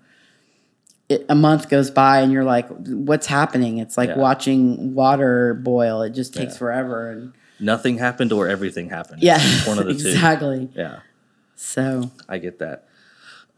It, 1.09 1.25
a 1.27 1.35
month 1.35 1.69
goes 1.69 1.91
by 1.91 2.21
and 2.21 2.31
you're 2.31 2.45
like, 2.45 2.67
what's 2.69 3.27
happening? 3.27 3.77
It's 3.79 3.97
like 3.97 4.09
Yeah. 4.09 4.17
watching 4.17 4.93
water 4.95 5.53
boil. 5.53 6.01
It 6.01 6.11
just 6.11 6.33
takes 6.33 6.53
Yeah. 6.53 6.57
forever. 6.59 7.11
And 7.11 7.33
Nothing 7.59 7.97
happened 7.97 8.31
or 8.31 8.47
everything 8.47 8.89
happened. 8.89 9.21
yeah, 9.21 9.37
It's 9.39 9.67
one 9.67 9.77
of 9.79 9.85
the 9.85 9.91
exactly. 9.91 10.69
two. 10.73 10.79
Yeah, 10.79 10.99
So 11.55 12.09
I 12.27 12.37
get 12.37 12.57
that. 12.59 12.87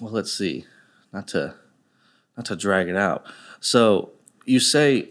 well, 0.00 0.12
let's 0.12 0.32
see, 0.32 0.64
not 1.12 1.26
to 1.28 1.54
not 2.36 2.46
to 2.46 2.56
drag 2.56 2.88
it 2.88 2.96
out. 2.96 3.24
So 3.60 4.12
you 4.46 4.60
say 4.60 5.10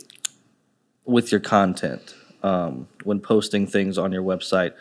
with 1.06 1.32
your 1.32 1.42
content 1.42 2.16
um, 2.44 2.88
when 3.04 3.20
posting 3.20 3.68
things 3.68 3.98
on 3.98 4.12
your 4.12 4.24
website, 4.24 4.74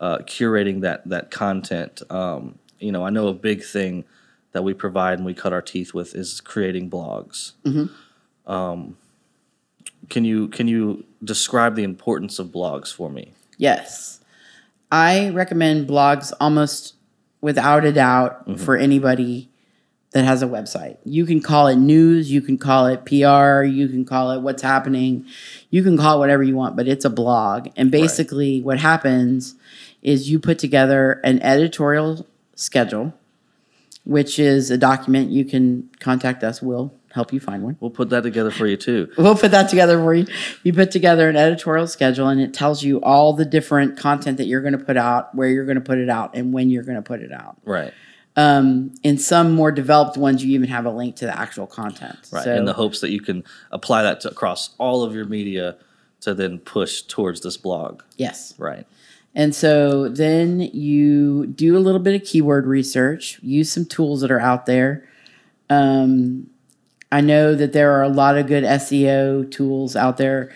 uh, 0.00 0.18
curating 0.18 0.80
that 0.80 1.08
that 1.08 1.30
content. 1.30 2.02
Um, 2.10 2.58
you 2.78 2.92
know, 2.92 3.04
I 3.04 3.10
know 3.10 3.28
a 3.28 3.34
big 3.34 3.62
thing 3.62 4.04
that 4.52 4.62
we 4.62 4.74
provide 4.74 5.18
and 5.18 5.24
we 5.24 5.34
cut 5.34 5.52
our 5.52 5.62
teeth 5.62 5.94
with 5.94 6.14
is 6.14 6.40
creating 6.40 6.90
blogs. 6.90 7.52
Um, 8.46 8.96
can 10.08 10.24
you 10.24 10.48
can 10.48 10.68
you 10.68 11.04
describe 11.22 11.74
the 11.74 11.84
importance 11.84 12.38
of 12.38 12.48
blogs 12.48 12.92
for 12.92 13.10
me? 13.10 13.32
Yes. 13.58 14.20
I 14.90 15.28
recommend 15.30 15.88
blogs 15.88 16.32
almost 16.40 16.94
without 17.40 17.84
a 17.84 17.92
doubt 17.92 18.58
for 18.58 18.76
anybody 18.76 19.48
that 20.12 20.24
has 20.24 20.42
a 20.42 20.46
website. 20.46 20.96
You 21.04 21.24
can 21.24 21.40
call 21.40 21.68
it 21.68 21.76
news, 21.76 22.30
you 22.30 22.42
can 22.42 22.58
call 22.58 22.86
it 22.86 23.04
PR, 23.04 23.62
you 23.62 23.88
can 23.88 24.04
call 24.04 24.32
it 24.32 24.40
what's 24.40 24.62
happening, 24.62 25.26
you 25.70 25.82
can 25.82 25.96
call 25.96 26.16
it 26.16 26.18
whatever 26.18 26.42
you 26.42 26.56
want, 26.56 26.76
but 26.76 26.88
it's 26.88 27.04
a 27.04 27.10
blog. 27.10 27.68
And 27.76 27.90
basically, 27.90 28.60
what 28.60 28.78
happens 28.80 29.54
is 30.02 30.30
you 30.30 30.38
put 30.38 30.58
together 30.58 31.20
an 31.24 31.40
editorial 31.42 32.26
schedule, 32.54 33.14
which 34.04 34.38
is 34.38 34.70
a 34.70 34.78
document. 34.78 35.30
You 35.30 35.44
can 35.44 35.90
contact 36.00 36.42
us, 36.42 36.60
we'll 36.60 36.92
help 37.12 37.32
you 37.32 37.40
find 37.40 37.62
one. 37.62 37.76
We'll 37.80 37.90
put 37.90 38.10
that 38.10 38.22
together 38.22 38.50
for 38.50 38.66
you 38.66 38.76
too. 38.76 39.12
We'll 39.16 39.36
put 39.36 39.50
that 39.52 39.68
together 39.68 39.98
for 39.98 40.14
you. 40.14 40.26
You 40.62 40.72
put 40.72 40.90
together 40.90 41.28
an 41.28 41.36
editorial 41.36 41.86
schedule 41.86 42.28
and 42.28 42.40
it 42.40 42.54
tells 42.54 42.82
you 42.82 43.00
all 43.00 43.32
the 43.32 43.44
different 43.44 43.96
content 43.96 44.38
that 44.38 44.46
you're 44.46 44.60
going 44.60 44.78
to 44.78 44.84
put 44.84 44.96
out, 44.96 45.34
where 45.34 45.48
you're 45.48 45.66
going 45.66 45.76
to 45.76 45.82
put 45.82 45.98
it 45.98 46.08
out, 46.08 46.34
and 46.34 46.52
when 46.52 46.70
you're 46.70 46.84
going 46.84 46.96
to 46.96 47.02
put 47.02 47.20
it 47.20 47.32
out. 47.32 47.58
Right. 47.64 47.92
Um, 48.40 48.94
in 49.02 49.18
some 49.18 49.52
more 49.52 49.70
developed 49.70 50.16
ones, 50.16 50.42
you 50.42 50.54
even 50.54 50.68
have 50.68 50.86
a 50.86 50.90
link 50.90 51.16
to 51.16 51.26
the 51.26 51.38
actual 51.38 51.66
content. 51.66 52.18
Right. 52.32 52.44
So, 52.44 52.54
in 52.54 52.64
the 52.64 52.72
hopes 52.72 53.00
that 53.00 53.10
you 53.10 53.20
can 53.20 53.44
apply 53.70 54.02
that 54.02 54.20
to 54.22 54.30
across 54.30 54.70
all 54.78 55.02
of 55.02 55.14
your 55.14 55.26
media 55.26 55.76
to 56.20 56.32
then 56.34 56.58
push 56.58 57.02
towards 57.02 57.40
this 57.42 57.56
blog. 57.56 58.02
yes. 58.16 58.54
Right. 58.58 58.86
And 59.32 59.54
so 59.54 60.08
then 60.08 60.60
you 60.60 61.46
do 61.46 61.76
a 61.76 61.78
little 61.78 62.00
bit 62.00 62.20
of 62.20 62.26
keyword 62.26 62.66
research, 62.66 63.38
use 63.42 63.70
some 63.70 63.84
tools 63.84 64.22
that 64.22 64.30
are 64.30 64.40
out 64.40 64.66
there. 64.66 65.08
Um, 65.68 66.50
I 67.12 67.20
know 67.20 67.54
that 67.54 67.72
there 67.72 67.92
are 67.92 68.02
a 68.02 68.08
lot 68.08 68.36
of 68.36 68.48
good 68.48 68.64
SEO 68.64 69.48
tools 69.48 69.94
out 69.94 70.16
there. 70.16 70.52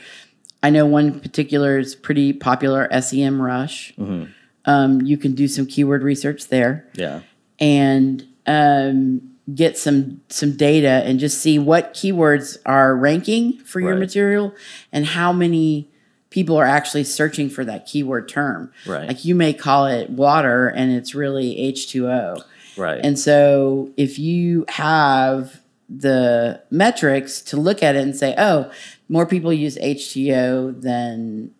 I 0.62 0.70
know 0.70 0.86
one 0.86 1.20
particular 1.20 1.78
is 1.78 1.94
pretty 1.94 2.32
popular, 2.32 2.88
SEMrush. 2.90 4.28
Um, 4.64 5.02
you 5.02 5.16
can 5.18 5.34
do 5.34 5.46
some 5.46 5.66
keyword 5.66 6.02
research 6.02 6.48
there 6.48 6.86
Yeah. 6.94 7.20
And 7.58 8.26
um, 8.46 9.34
get 9.54 9.76
some 9.76 10.20
some 10.28 10.56
data 10.56 11.02
and 11.04 11.18
just 11.18 11.40
see 11.40 11.58
what 11.58 11.94
keywords 11.94 12.58
are 12.64 12.96
ranking 12.96 13.58
for 13.58 13.80
your 13.80 13.96
material 13.96 14.54
and 14.92 15.06
how 15.06 15.32
many 15.32 15.90
people 16.30 16.56
are 16.56 16.64
actually 16.64 17.04
searching 17.04 17.49
for 17.49 17.64
that 17.64 17.87
keyword 17.87 18.28
term. 18.28 18.73
Right. 18.87 19.06
Like 19.06 19.25
you 19.25 19.37
may 19.37 19.52
call 19.52 19.87
it 19.87 20.11
water 20.11 20.66
and 20.68 20.90
it's 20.90 21.14
really 21.14 21.54
H2O. 21.73 22.42
Right. 22.76 23.00
And 23.04 23.16
so 23.16 23.92
if 23.96 24.18
you 24.18 24.64
have 24.68 25.60
the 25.88 26.60
metrics 26.71 27.40
to 27.43 27.56
look 27.56 27.84
at 27.84 27.95
it 27.95 28.02
and 28.02 28.17
say, 28.17 28.34
oh, 28.36 28.69
more 29.08 29.26
people 29.26 29.52
use 29.52 29.78
H2O 29.78 30.80
than 30.80 31.54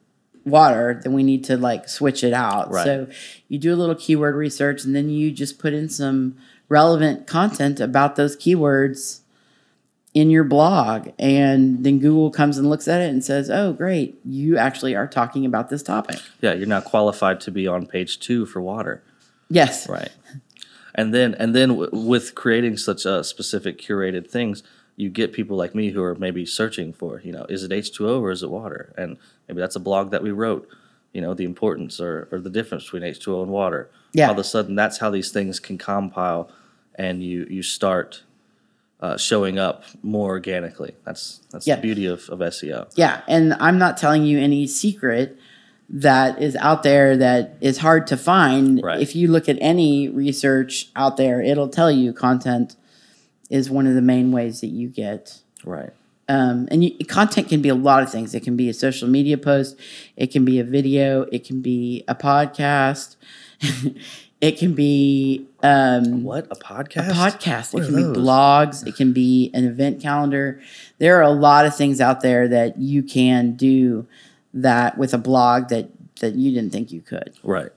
water, 0.44 1.00
then 1.02 1.12
we 1.12 1.22
need 1.22 1.44
to 1.44 1.57
like 1.57 1.88
switch 1.88 2.22
it 2.22 2.33
out. 2.33 2.70
Right. 2.70 2.85
So 2.85 3.09
you 3.48 3.59
do 3.59 3.72
a 3.74 3.76
little 3.76 3.94
keyword 3.94 4.35
research 4.35 4.85
and 4.85 4.94
then 4.94 5.09
you 5.09 5.30
just 5.30 5.59
put 5.59 5.72
in 5.72 5.88
some 5.88 6.37
relevant 6.68 7.26
content 7.26 7.80
about 7.80 8.16
those 8.16 8.37
keywords 8.37 9.20
in 10.14 10.30
your 10.30 10.44
blog. 10.44 11.11
And 11.18 11.85
then 11.85 11.98
Google 11.98 12.30
comes 12.30 12.57
and 12.57 12.70
looks 12.70 12.87
at 12.88 13.00
it 13.00 13.11
and 13.11 13.24
says, 13.24 13.50
oh, 13.50 13.72
great, 13.72 14.18
you 14.24 14.57
actually 14.57 14.94
are 14.94 15.09
talking 15.09 15.44
about 15.44 15.68
this 15.70 15.83
topic. 15.83 16.20
yeah, 16.40 16.52
you're 16.54 16.68
not 16.68 16.85
qualified 16.85 17.40
to 17.42 17.50
be 17.50 17.66
on 17.66 17.87
page 17.87 18.20
2 18.20 18.46
for 18.46 18.62
water. 18.62 19.02
Yes. 19.50 19.88
Right. 19.88 20.11
And 20.94 21.12
then 21.12 21.35
and 21.35 21.54
then 21.54 21.70
w- 21.70 21.90
with 21.92 22.35
creating 22.37 22.76
such 22.76 23.04
uh, 23.04 23.22
specific 23.24 23.78
curated 23.80 24.30
things, 24.30 24.62
you 24.96 25.09
get 25.11 25.33
people 25.33 25.57
like 25.57 25.74
me 25.74 25.90
who 25.90 26.02
are 26.02 26.14
maybe 26.14 26.46
searching 26.46 26.92
for, 26.92 27.20
you 27.24 27.33
know, 27.33 27.44
is 27.48 27.62
it 27.64 27.70
H2O 27.72 28.20
or 28.20 28.30
is 28.30 28.42
it 28.42 28.50
water? 28.50 28.92
And 28.96 29.16
maybe 29.48 29.61
that's 29.61 29.76
a 29.76 29.80
blog 29.80 30.11
that 30.12 30.22
we 30.22 30.30
wrote, 30.30 30.68
you 31.12 31.20
know, 31.20 31.35
the 31.35 31.44
importance 31.44 32.00
or, 32.00 32.28
or 32.30 32.38
the 32.40 32.50
difference 32.50 32.85
between 32.85 33.02
H2O 33.02 33.42
and 33.42 33.50
water. 33.50 33.90
Yeah. 34.12 34.26
All 34.26 34.33
of 34.33 34.38
a 34.38 34.44
sudden, 34.44 34.74
that's 34.76 34.98
how 34.98 35.11
these 35.11 35.33
things 35.33 35.59
can 35.59 35.78
compile 35.78 36.48
and 36.94 37.22
you, 37.24 37.46
you 37.50 37.62
start 37.62 38.22
uh, 39.00 39.16
showing 39.16 39.59
up 39.59 39.83
more 40.02 40.28
organically. 40.30 40.94
That's 41.04 41.40
that's 41.50 41.66
Yeah. 41.66 41.76
the 41.76 41.83
beauty 41.83 42.07
of, 42.07 42.28
of 42.30 42.38
SEO. 42.38 42.90
Yeah, 42.94 43.22
and 43.26 43.54
I'm 43.54 43.78
not 43.78 43.96
telling 43.96 44.24
you 44.24 44.38
any 44.38 44.66
secret 44.68 45.37
that 45.90 46.40
is 46.40 46.57
out 46.57 46.85
there 46.85 47.16
that 47.16 47.57
is 47.61 47.78
hard 47.78 48.07
to 48.07 48.16
find. 48.16 48.80
Right. 48.83 49.00
If 49.00 49.14
you 49.14 49.28
look 49.28 49.48
at 49.48 49.59
any 49.61 50.09
research 50.09 50.88
out 50.96 51.16
there, 51.16 51.42
it'll 51.42 51.68
tell 51.68 51.90
you 51.90 52.12
content 52.12 52.76
is 53.54 53.70
one 53.70 53.86
of 53.86 53.94
the 53.94 54.02
main 54.02 54.32
ways 54.32 54.60
that 54.62 54.66
you 54.66 54.88
get. 54.88 55.38
Right. 55.64 55.90
Um, 56.28 56.66
and 56.72 56.82
you, 56.82 56.92
content 57.06 57.48
can 57.48 57.62
be 57.62 57.68
a 57.68 57.74
lot 57.74 58.02
of 58.02 58.10
things. 58.10 58.34
It 58.34 58.42
can 58.42 58.56
be 58.56 58.68
a 58.68 58.74
social 58.74 59.08
media 59.08 59.38
post, 59.38 59.78
it 60.16 60.32
can 60.32 60.44
be 60.44 60.58
a 60.58 60.64
video, 60.64 61.22
it 61.30 61.44
can 61.44 61.60
be 61.60 62.02
a 62.08 62.16
podcast, 62.16 63.14
it 64.40 64.58
can 64.58 64.74
be 64.74 65.46
um, 65.62 66.24
What? 66.24 66.48
A 66.50 66.56
podcast? 66.56 67.10
a 67.10 67.12
podcast. 67.12 67.72
What 67.72 67.84
it 67.84 67.86
can 67.86 67.94
be 67.94 68.18
blogs. 68.18 68.84
It 68.88 68.96
can 68.96 69.12
be 69.12 69.52
an 69.54 69.64
event 69.64 70.02
calendar. 70.02 70.60
There 70.98 71.16
are 71.18 71.22
a 71.22 71.30
lot 71.30 71.64
of 71.64 71.76
things 71.76 72.00
out 72.00 72.22
there 72.22 72.48
that 72.48 72.78
you 72.78 73.04
can 73.04 73.52
do 73.52 74.08
that 74.52 74.98
with 74.98 75.14
a 75.14 75.18
blog 75.18 75.68
that 75.68 75.90
that 76.20 76.34
you 76.34 76.52
didn't 76.52 76.72
think 76.72 76.90
you 76.90 77.02
could. 77.02 77.34
Right. 77.44 77.70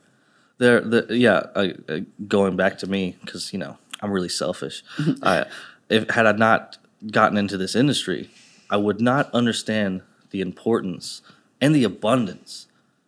There, 0.58 0.82
the 0.82 1.06
yeah. 1.12 1.44
Uh, 1.54 1.68
uh, 1.88 2.00
going 2.28 2.56
back 2.56 2.80
to 2.80 2.88
me, 2.88 3.16
because 3.22 3.54
you 3.54 3.60
know 3.60 3.78
I'm 4.02 4.12
really 4.12 4.30
selfish. 4.30 4.84
I, 5.24 5.46
if 5.90 6.10
had 6.10 6.26
I 6.26 6.32
not 6.34 6.78
gotten 7.12 7.38
into 7.38 7.58
this 7.58 7.76
industry, 7.76 8.30
I 8.70 8.78
would 8.78 9.02
not 9.02 9.34
understand 9.34 10.02
the 10.32 10.42
importance 10.42 11.22
and 11.62 11.74
the 11.74 11.84
abundance 11.84 12.68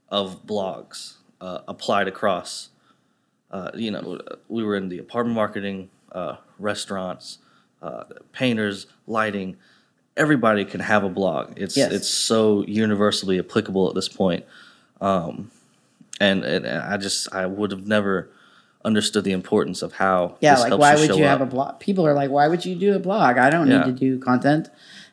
of 0.10 0.46
blogs 0.46 1.16
uh, 1.42 1.60
applied 1.68 2.08
across. 2.08 2.70
Uh, 3.52 3.72
you 3.74 3.92
know, 3.92 4.20
we 4.48 4.64
were 4.64 4.76
in 4.76 4.90
the 4.90 5.00
apartment 5.00 5.36
marketing, 5.36 5.90
uh, 6.12 6.38
restaurants, 6.58 7.40
uh, 7.82 8.04
painters, 8.32 8.88
lighting. 9.08 9.58
Everybody 10.18 10.66
can 10.66 10.80
have 10.82 11.04
a 11.04 11.10
blog. 11.10 11.54
It's 11.58 11.78
Yes. 11.78 11.92
it's 11.92 12.08
so 12.10 12.66
universally 12.66 13.40
applicable 13.40 13.90
at 13.90 13.96
this 13.96 14.10
point 14.10 14.46
and, 16.20 16.44
and 16.44 16.68
I 16.68 16.98
just 16.98 17.34
I 17.34 17.46
would 17.46 17.72
have 17.72 17.88
never 17.88 18.30
understood 18.86 19.24
the 19.24 19.32
importance 19.32 19.82
of 19.82 19.94
how 19.94 20.38
Yeah, 20.40 20.58
like 20.58 20.78
why 20.78 20.96
would 20.96 21.16
you 21.16 21.24
have 21.24 21.42
a 21.42 21.46
blog? 21.46 21.80
People 21.80 22.08
are 22.08 22.14
like, 22.14 22.30
why 22.30 22.48
would 22.48 22.66
you 22.66 22.76
do 22.76 22.96
a 22.96 23.00
blog? 23.00 23.38
I 23.38 23.50
don't 23.50 23.68
Yeah. 23.70 23.80
need 23.86 23.86
to 23.86 23.92
do 24.00 24.20
content. 24.20 24.70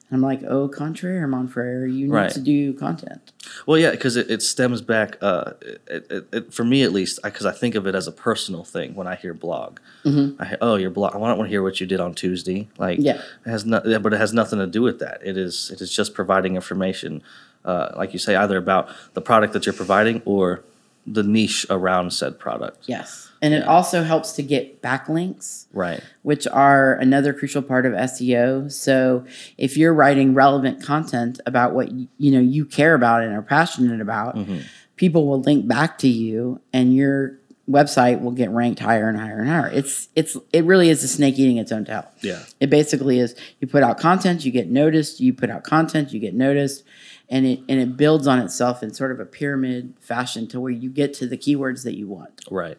And 0.09 0.17
I'm 0.19 0.23
like, 0.23 0.45
oh, 0.45 0.69
contraire, 0.69 1.27
mon 1.27 1.49
frere, 1.49 1.85
you 1.85 2.07
need 2.07 2.13
Right. 2.13 2.31
to 2.31 2.41
do 2.41 2.73
content. 2.75 3.33
Well, 3.67 3.77
yeah, 3.77 3.91
because 3.91 4.17
it, 4.17 4.31
it 4.31 4.41
stems 4.41 4.81
back. 4.81 5.19
Uh, 5.21 5.55
it, 5.61 6.07
it, 6.11 6.29
it, 6.33 6.55
for 6.55 6.65
me 6.65 6.85
at 6.85 6.93
least, 6.93 7.19
because 7.25 7.45
I, 7.45 7.51
think 7.51 7.75
of 7.75 7.89
it 7.89 7.97
as 7.97 8.07
a 8.07 8.13
personal 8.13 8.63
thing 8.63 8.95
when 8.95 9.09
I 9.09 9.17
hear 9.17 9.35
blog. 9.35 9.81
I 10.05 10.45
hear, 10.45 10.59
oh, 10.61 10.77
your 10.77 10.91
blog. 10.91 11.17
I 11.17 11.19
want 11.19 11.41
to 11.41 11.49
hear 11.49 11.61
what 11.61 11.81
you 11.81 11.87
did 11.89 11.99
on 11.99 12.15
Tuesday. 12.15 12.69
Like, 12.79 13.01
Yeah. 13.01 13.21
it 13.45 13.51
has 13.51 13.67
yeah, 13.67 13.99
but 13.99 14.13
it 14.13 14.19
has 14.21 14.33
nothing 14.33 14.61
to 14.61 14.69
do 14.69 14.81
with 14.83 15.01
that. 15.01 15.21
It 15.25 15.37
is 15.37 15.73
it 15.73 15.81
is 15.81 15.91
just 15.93 16.15
providing 16.15 16.55
information, 16.55 17.21
uh, 17.65 17.89
like 17.97 18.13
you 18.13 18.21
say, 18.21 18.37
either 18.37 18.57
about 18.59 18.89
the 19.15 19.21
product 19.21 19.53
that 19.55 19.67
you're 19.67 19.73
providing 19.73 20.23
or 20.25 20.63
the 21.07 21.23
niche 21.23 21.65
around 21.71 22.13
said 22.13 22.39
product. 22.39 22.85
Yes. 22.87 23.31
And 23.43 23.53
it 23.55 23.65
also 23.69 24.03
helps 24.03 24.33
to 24.33 24.43
get 24.43 24.83
backlinks. 24.83 25.67
Right. 25.73 26.01
which 26.23 26.47
are 26.49 26.95
another 26.95 27.33
crucial 27.35 27.63
part 27.63 27.85
of 27.87 27.93
SEO. 27.93 28.73
So 28.73 29.25
if 29.59 29.77
you're 29.77 29.93
writing 29.95 30.33
relevant 30.35 30.83
content 30.83 31.39
about 31.47 31.75
what 31.75 31.91
you 31.93 32.31
know 32.33 32.41
you 32.41 32.65
care 32.65 32.95
about 32.95 33.23
and 33.23 33.33
are 33.35 33.43
passionate 33.43 34.01
about, 34.01 34.35
Mm-hmm. 34.37 34.59
people 34.97 35.27
will 35.27 35.41
link 35.43 35.69
back 35.69 35.99
to 35.99 36.09
you 36.09 36.61
and 36.73 36.95
you're 36.97 37.39
website 37.69 38.21
will 38.21 38.33
get 38.33 38.51
ranked 38.51 38.81
higher 38.81 39.09
and 39.09 39.19
higher 39.19 39.39
and 39.41 39.49
higher. 39.49 39.69
It's 39.69 40.09
it's 40.15 40.37
it 40.53 40.65
really 40.65 40.89
is 40.89 41.03
a 41.03 41.09
snake 41.09 41.39
eating 41.39 41.59
its 41.59 41.73
own 41.73 41.85
tail. 41.85 42.09
Yeah. 42.21 42.45
It 42.61 42.71
basically 42.71 43.19
is 43.19 43.35
you 43.61 43.67
put 43.67 43.83
out 43.83 43.99
content, 43.99 44.45
you 44.45 44.53
get 44.53 44.71
noticed, 44.71 45.21
you 45.21 45.33
put 45.33 45.51
out 45.51 45.65
content, 45.65 46.13
you 46.13 46.21
get 46.21 46.35
noticed, 46.35 46.85
and 47.29 47.47
it 47.47 47.61
and 47.69 47.81
it 47.81 47.97
builds 47.97 48.27
on 48.27 48.39
itself 48.39 48.83
in 48.83 48.95
sort 48.95 49.11
of 49.11 49.21
a 49.21 49.27
pyramid 49.27 49.95
fashion 50.01 50.47
to 50.49 50.61
where 50.61 50.73
you 50.73 50.91
get 50.91 51.13
to 51.15 51.27
the 51.27 51.37
keywords 51.37 51.83
that 51.85 51.97
you 51.97 52.07
want. 52.07 52.45
Right. 52.51 52.79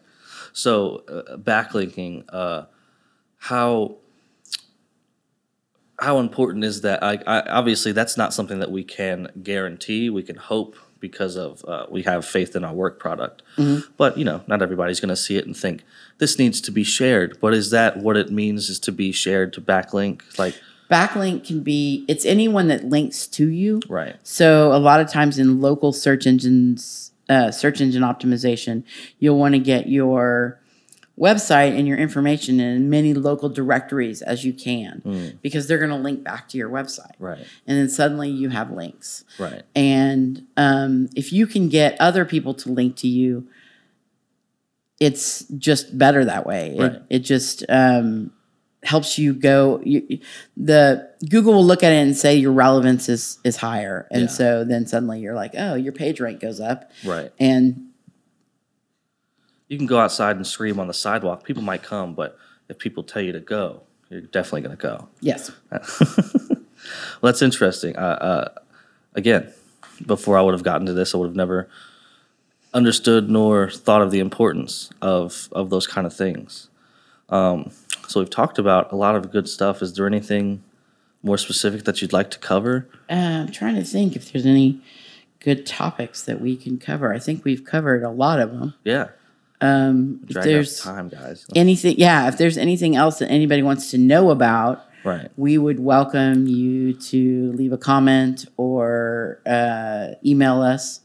So 0.52 1.04
uh, 1.08 1.36
backlinking, 1.36 2.24
uh, 2.30 2.64
how 3.36 3.96
how 6.00 6.18
important 6.18 6.64
is 6.64 6.82
that? 6.82 7.02
I, 7.02 7.18
I, 7.26 7.40
obviously, 7.42 7.92
that's 7.92 8.16
not 8.16 8.32
something 8.32 8.60
that 8.60 8.70
we 8.70 8.84
can 8.84 9.30
guarantee. 9.42 10.10
We 10.10 10.22
can 10.22 10.36
hope 10.36 10.76
because 11.00 11.36
of 11.36 11.64
uh, 11.66 11.86
we 11.90 12.02
have 12.02 12.24
faith 12.24 12.54
in 12.56 12.64
our 12.64 12.74
work 12.74 12.98
product. 12.98 13.42
But 13.96 14.18
you 14.18 14.24
know, 14.24 14.42
not 14.46 14.62
everybody's 14.62 15.00
going 15.00 15.08
to 15.10 15.16
see 15.16 15.36
it 15.36 15.46
and 15.46 15.56
think 15.56 15.84
this 16.18 16.38
needs 16.38 16.60
to 16.62 16.70
be 16.70 16.84
shared. 16.84 17.38
But 17.40 17.54
is 17.54 17.70
that 17.70 17.98
what 17.98 18.16
it 18.16 18.30
means? 18.30 18.68
Is 18.68 18.78
to 18.80 18.92
be 18.92 19.12
shared 19.12 19.52
to 19.54 19.60
backlink? 19.60 20.38
Like 20.38 20.54
Backlink 20.90 21.46
can 21.46 21.60
be 21.60 22.04
it's 22.08 22.24
anyone 22.24 22.68
that 22.68 22.84
links 22.84 23.26
to 23.28 23.48
you. 23.48 23.80
right, 23.88 24.16
So 24.22 24.72
a 24.72 24.78
lot 24.78 25.00
of 25.00 25.08
times 25.10 25.38
in 25.38 25.60
local 25.60 25.92
search 25.92 26.26
engines, 26.26 27.12
uh, 27.28 27.50
search 27.50 27.80
engine 27.80 28.02
optimization, 28.02 28.84
you'll 29.18 29.38
want 29.38 29.54
to 29.54 29.58
get 29.58 29.88
your 29.88 30.60
website 31.18 31.76
and 31.76 31.88
your 31.88 31.98
information 31.98 32.60
in 32.60 32.76
as 32.76 32.80
many 32.82 33.12
local 33.14 33.48
directories 33.48 34.22
as 34.22 34.44
you 34.44 34.52
can 34.52 35.36
because 35.42 35.66
they're 35.66 35.78
going 35.78 35.90
to 35.90 35.96
link 35.96 36.22
back 36.22 36.48
to 36.48 36.56
your 36.58 36.70
website. 36.70 37.12
right, 37.18 37.44
And 37.66 37.78
then 37.78 37.88
suddenly 37.88 38.30
you 38.30 38.50
have 38.50 38.70
links. 38.70 39.24
right, 39.38 39.62
And 39.74 40.46
um, 40.56 41.08
if 41.16 41.32
you 41.32 41.46
can 41.46 41.68
get 41.68 41.96
other 42.00 42.24
people 42.24 42.54
to 42.54 42.70
link 42.70 42.96
to 42.96 43.08
you, 43.08 43.48
it's 45.00 45.44
just 45.56 45.96
better 45.96 46.24
that 46.24 46.46
way. 46.46 46.76
Right. 46.78 46.92
It, 46.92 47.02
it 47.10 47.18
just 47.20 47.64
um, 47.68 48.32
helps 48.82 49.18
you 49.18 49.32
go. 49.32 49.80
You, 49.84 50.18
the 50.56 51.08
Google 51.28 51.54
will 51.54 51.64
look 51.64 51.82
at 51.82 51.92
it 51.92 51.96
and 51.96 52.16
say 52.16 52.36
your 52.36 52.52
relevance 52.52 53.08
is 53.08 53.38
is 53.44 53.56
higher, 53.56 54.08
and 54.10 54.22
Yeah. 54.22 54.26
so 54.28 54.64
then 54.64 54.86
suddenly 54.86 55.20
you're 55.20 55.34
like, 55.36 55.52
oh, 55.56 55.74
your 55.74 55.92
page 55.92 56.20
rank 56.20 56.40
goes 56.40 56.58
up, 56.60 56.90
right. 57.04 57.32
and 57.38 57.87
You 59.68 59.76
can 59.78 59.86
go 59.86 59.98
outside 59.98 60.36
and 60.36 60.46
scream 60.46 60.80
on 60.80 60.86
the 60.86 60.94
sidewalk. 60.94 61.44
People 61.44 61.62
might 61.62 61.82
come, 61.82 62.14
but 62.14 62.38
if 62.68 62.78
people 62.78 63.02
tell 63.02 63.22
you 63.22 63.32
to 63.32 63.40
go, 63.40 63.82
you're 64.10 64.22
definitely 64.22 64.62
going 64.62 64.76
to 64.76 64.82
go. 64.82 65.08
yes, 65.20 65.50
Well, 67.20 67.32
that's 67.32 67.42
interesting. 67.42 67.96
Uh, 67.96 68.00
uh, 68.00 68.48
again, 69.14 69.52
before 70.06 70.38
I 70.38 70.42
would 70.42 70.54
have 70.54 70.62
gotten 70.62 70.86
to 70.86 70.92
this, 70.92 71.14
I 71.14 71.18
would 71.18 71.26
have 71.26 71.36
never 71.36 71.68
understood 72.72 73.28
nor 73.28 73.68
thought 73.70 74.00
of 74.02 74.10
the 74.10 74.20
importance 74.20 74.90
of 75.02 75.48
of 75.52 75.70
those 75.70 75.86
kind 75.86 76.06
of 76.06 76.14
things. 76.14 76.68
Um, 77.28 77.72
so 78.06 78.20
we've 78.20 78.30
talked 78.30 78.58
about 78.58 78.92
a 78.92 78.96
lot 78.96 79.16
of 79.16 79.30
good 79.32 79.48
stuff. 79.48 79.82
Is 79.82 79.92
there 79.94 80.06
anything 80.06 80.62
more 81.22 81.36
specific 81.36 81.84
that 81.84 82.00
you'd 82.00 82.12
like 82.12 82.30
to 82.30 82.38
cover? 82.38 82.88
uh, 83.10 83.14
I'm 83.14 83.52
trying 83.52 83.74
to 83.74 83.84
think 83.84 84.14
if 84.16 84.32
there's 84.32 84.46
any 84.46 84.80
good 85.40 85.66
topics 85.66 86.22
that 86.22 86.40
we 86.40 86.56
can 86.56 86.78
cover. 86.78 87.12
I 87.12 87.18
think 87.18 87.44
we've 87.44 87.64
covered 87.64 88.02
a 88.02 88.10
lot 88.10 88.38
of 88.40 88.52
them. 88.52 88.74
Yeah, 88.84 89.08
Um, 89.60 90.20
if 90.24 90.28
drag 90.30 90.44
there's 90.44 90.86
out 90.86 90.94
time, 90.94 91.08
guys. 91.08 91.44
anything, 91.56 91.96
yeah, 91.98 92.28
if 92.28 92.38
there's 92.38 92.56
anything 92.56 92.94
else 92.96 93.18
that 93.18 93.28
anybody 93.30 93.62
wants 93.62 93.90
to 93.92 93.98
know 93.98 94.30
about. 94.30 94.84
Right. 95.04 95.30
we 95.36 95.56
would 95.58 95.78
welcome 95.80 96.46
you 96.48 96.92
to 96.92 97.52
leave 97.52 97.72
a 97.72 97.78
comment 97.78 98.46
or 98.56 99.40
uh, 99.46 100.08
email 100.26 100.60
us. 100.60 101.00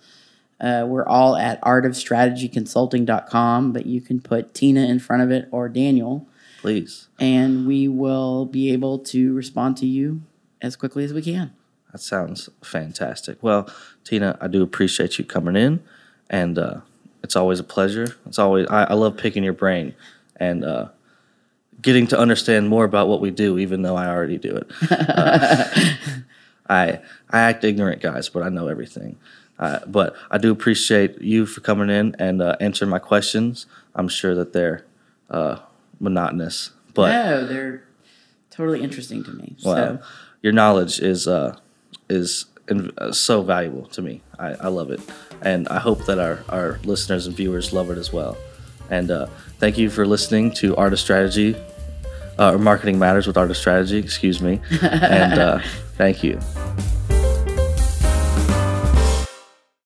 Uh, 0.60 0.86
we're 0.88 1.06
all 1.06 1.36
at 1.38 1.62
artofstrategyconsulting.com, 1.62 3.72
but 3.72 3.86
you 3.86 4.02
can 4.02 4.20
put 4.20 4.54
Tina 4.54 4.82
in 4.82 5.00
front 5.00 5.22
of 5.24 5.32
it 5.32 5.48
or 5.52 5.70
Daniel, 5.70 6.28
Please. 6.62 7.08
and 7.20 7.66
we 7.68 7.88
will 7.88 8.46
be 8.46 8.72
able 8.74 9.00
to 9.00 9.34
respond 9.34 9.78
to 9.78 9.86
you 9.86 10.22
as 10.62 10.76
quickly 10.76 11.04
as 11.04 11.14
we 11.14 11.22
can. 11.22 11.54
That 11.92 12.00
sounds 12.00 12.50
fantastic. 12.64 13.38
Well, 13.42 13.70
Tina, 14.04 14.38
I 14.42 14.48
do 14.48 14.64
appreciate 14.64 15.20
you 15.20 15.26
coming 15.26 15.56
in, 15.56 15.82
and 16.30 16.58
uh, 16.58 16.82
it's 17.24 17.36
always 17.36 17.60
a 17.60 17.64
pleasure. 17.64 18.16
It's 18.26 18.38
always 18.38 18.68
I, 18.68 18.84
I 18.84 18.94
love 18.94 19.18
picking 19.18 19.44
your 19.44 19.54
brain 19.54 19.96
and 20.36 20.64
uh, 20.64 20.90
getting 21.82 22.06
to 22.08 22.20
understand 22.20 22.70
more 22.70 22.84
about 22.84 23.08
what 23.08 23.22
we 23.22 23.32
do, 23.32 23.58
even 23.58 23.82
though 23.82 23.96
I 23.96 24.08
already 24.08 24.38
do 24.38 24.56
it. 24.56 24.72
Uh, 24.92 25.66
I 26.70 27.02
I 27.30 27.40
act 27.40 27.64
ignorant, 27.64 28.02
guys, 28.02 28.30
but 28.30 28.42
I 28.42 28.50
know 28.50 28.68
everything. 28.68 29.18
Uh, 29.60 29.80
but 29.86 30.16
I 30.32 30.38
do 30.38 30.52
appreciate 30.52 31.22
you 31.22 31.46
for 31.46 31.62
coming 31.62 31.90
in 31.90 32.16
and 32.20 32.42
uh, 32.42 32.56
answering 32.60 32.90
my 32.90 33.00
questions. 33.00 33.66
I'm 33.96 34.08
sure 34.08 34.34
that 34.34 34.54
they're 34.54 34.86
uh, 35.30 35.58
monotonous, 36.00 36.72
but 36.94 37.12
no, 37.12 37.46
they're 37.46 37.84
totally 38.50 38.82
interesting 38.82 39.24
to 39.26 39.32
me. 39.32 39.56
Wow. 39.64 39.76
So 39.76 40.00
Your 40.42 40.54
knowledge 40.54 41.00
is 41.00 41.28
uh, 41.28 41.58
is 42.10 42.46
so 43.12 43.42
valuable 43.42 43.88
to 43.88 44.02
me. 44.02 44.22
I, 44.40 44.54
I 44.54 44.68
love 44.68 44.92
it, 44.92 45.02
and 45.42 45.68
I 45.68 45.80
hope 45.80 46.06
that 46.06 46.20
our, 46.20 46.44
our 46.50 46.80
listeners 46.84 47.28
and 47.28 47.36
viewers 47.36 47.74
love 47.74 47.90
it 47.90 47.98
as 47.98 48.12
well. 48.12 48.38
And 48.90 49.12
uh, 49.12 49.28
thank 49.60 49.78
you 49.78 49.90
for 49.90 50.06
listening 50.06 50.52
to 50.54 50.76
Art 50.76 50.94
of 50.94 51.00
Strategy, 51.00 51.56
uh, 52.38 52.54
or 52.54 52.58
Marketing 52.58 53.00
Matters 53.00 53.28
with 53.28 53.38
Art 53.38 53.52
of 53.52 53.58
Strategy. 53.58 53.98
Excuse 53.98 54.42
me, 54.42 54.62
and 54.82 55.40
uh, 55.40 55.60
thank 55.98 56.24
you. 56.24 56.40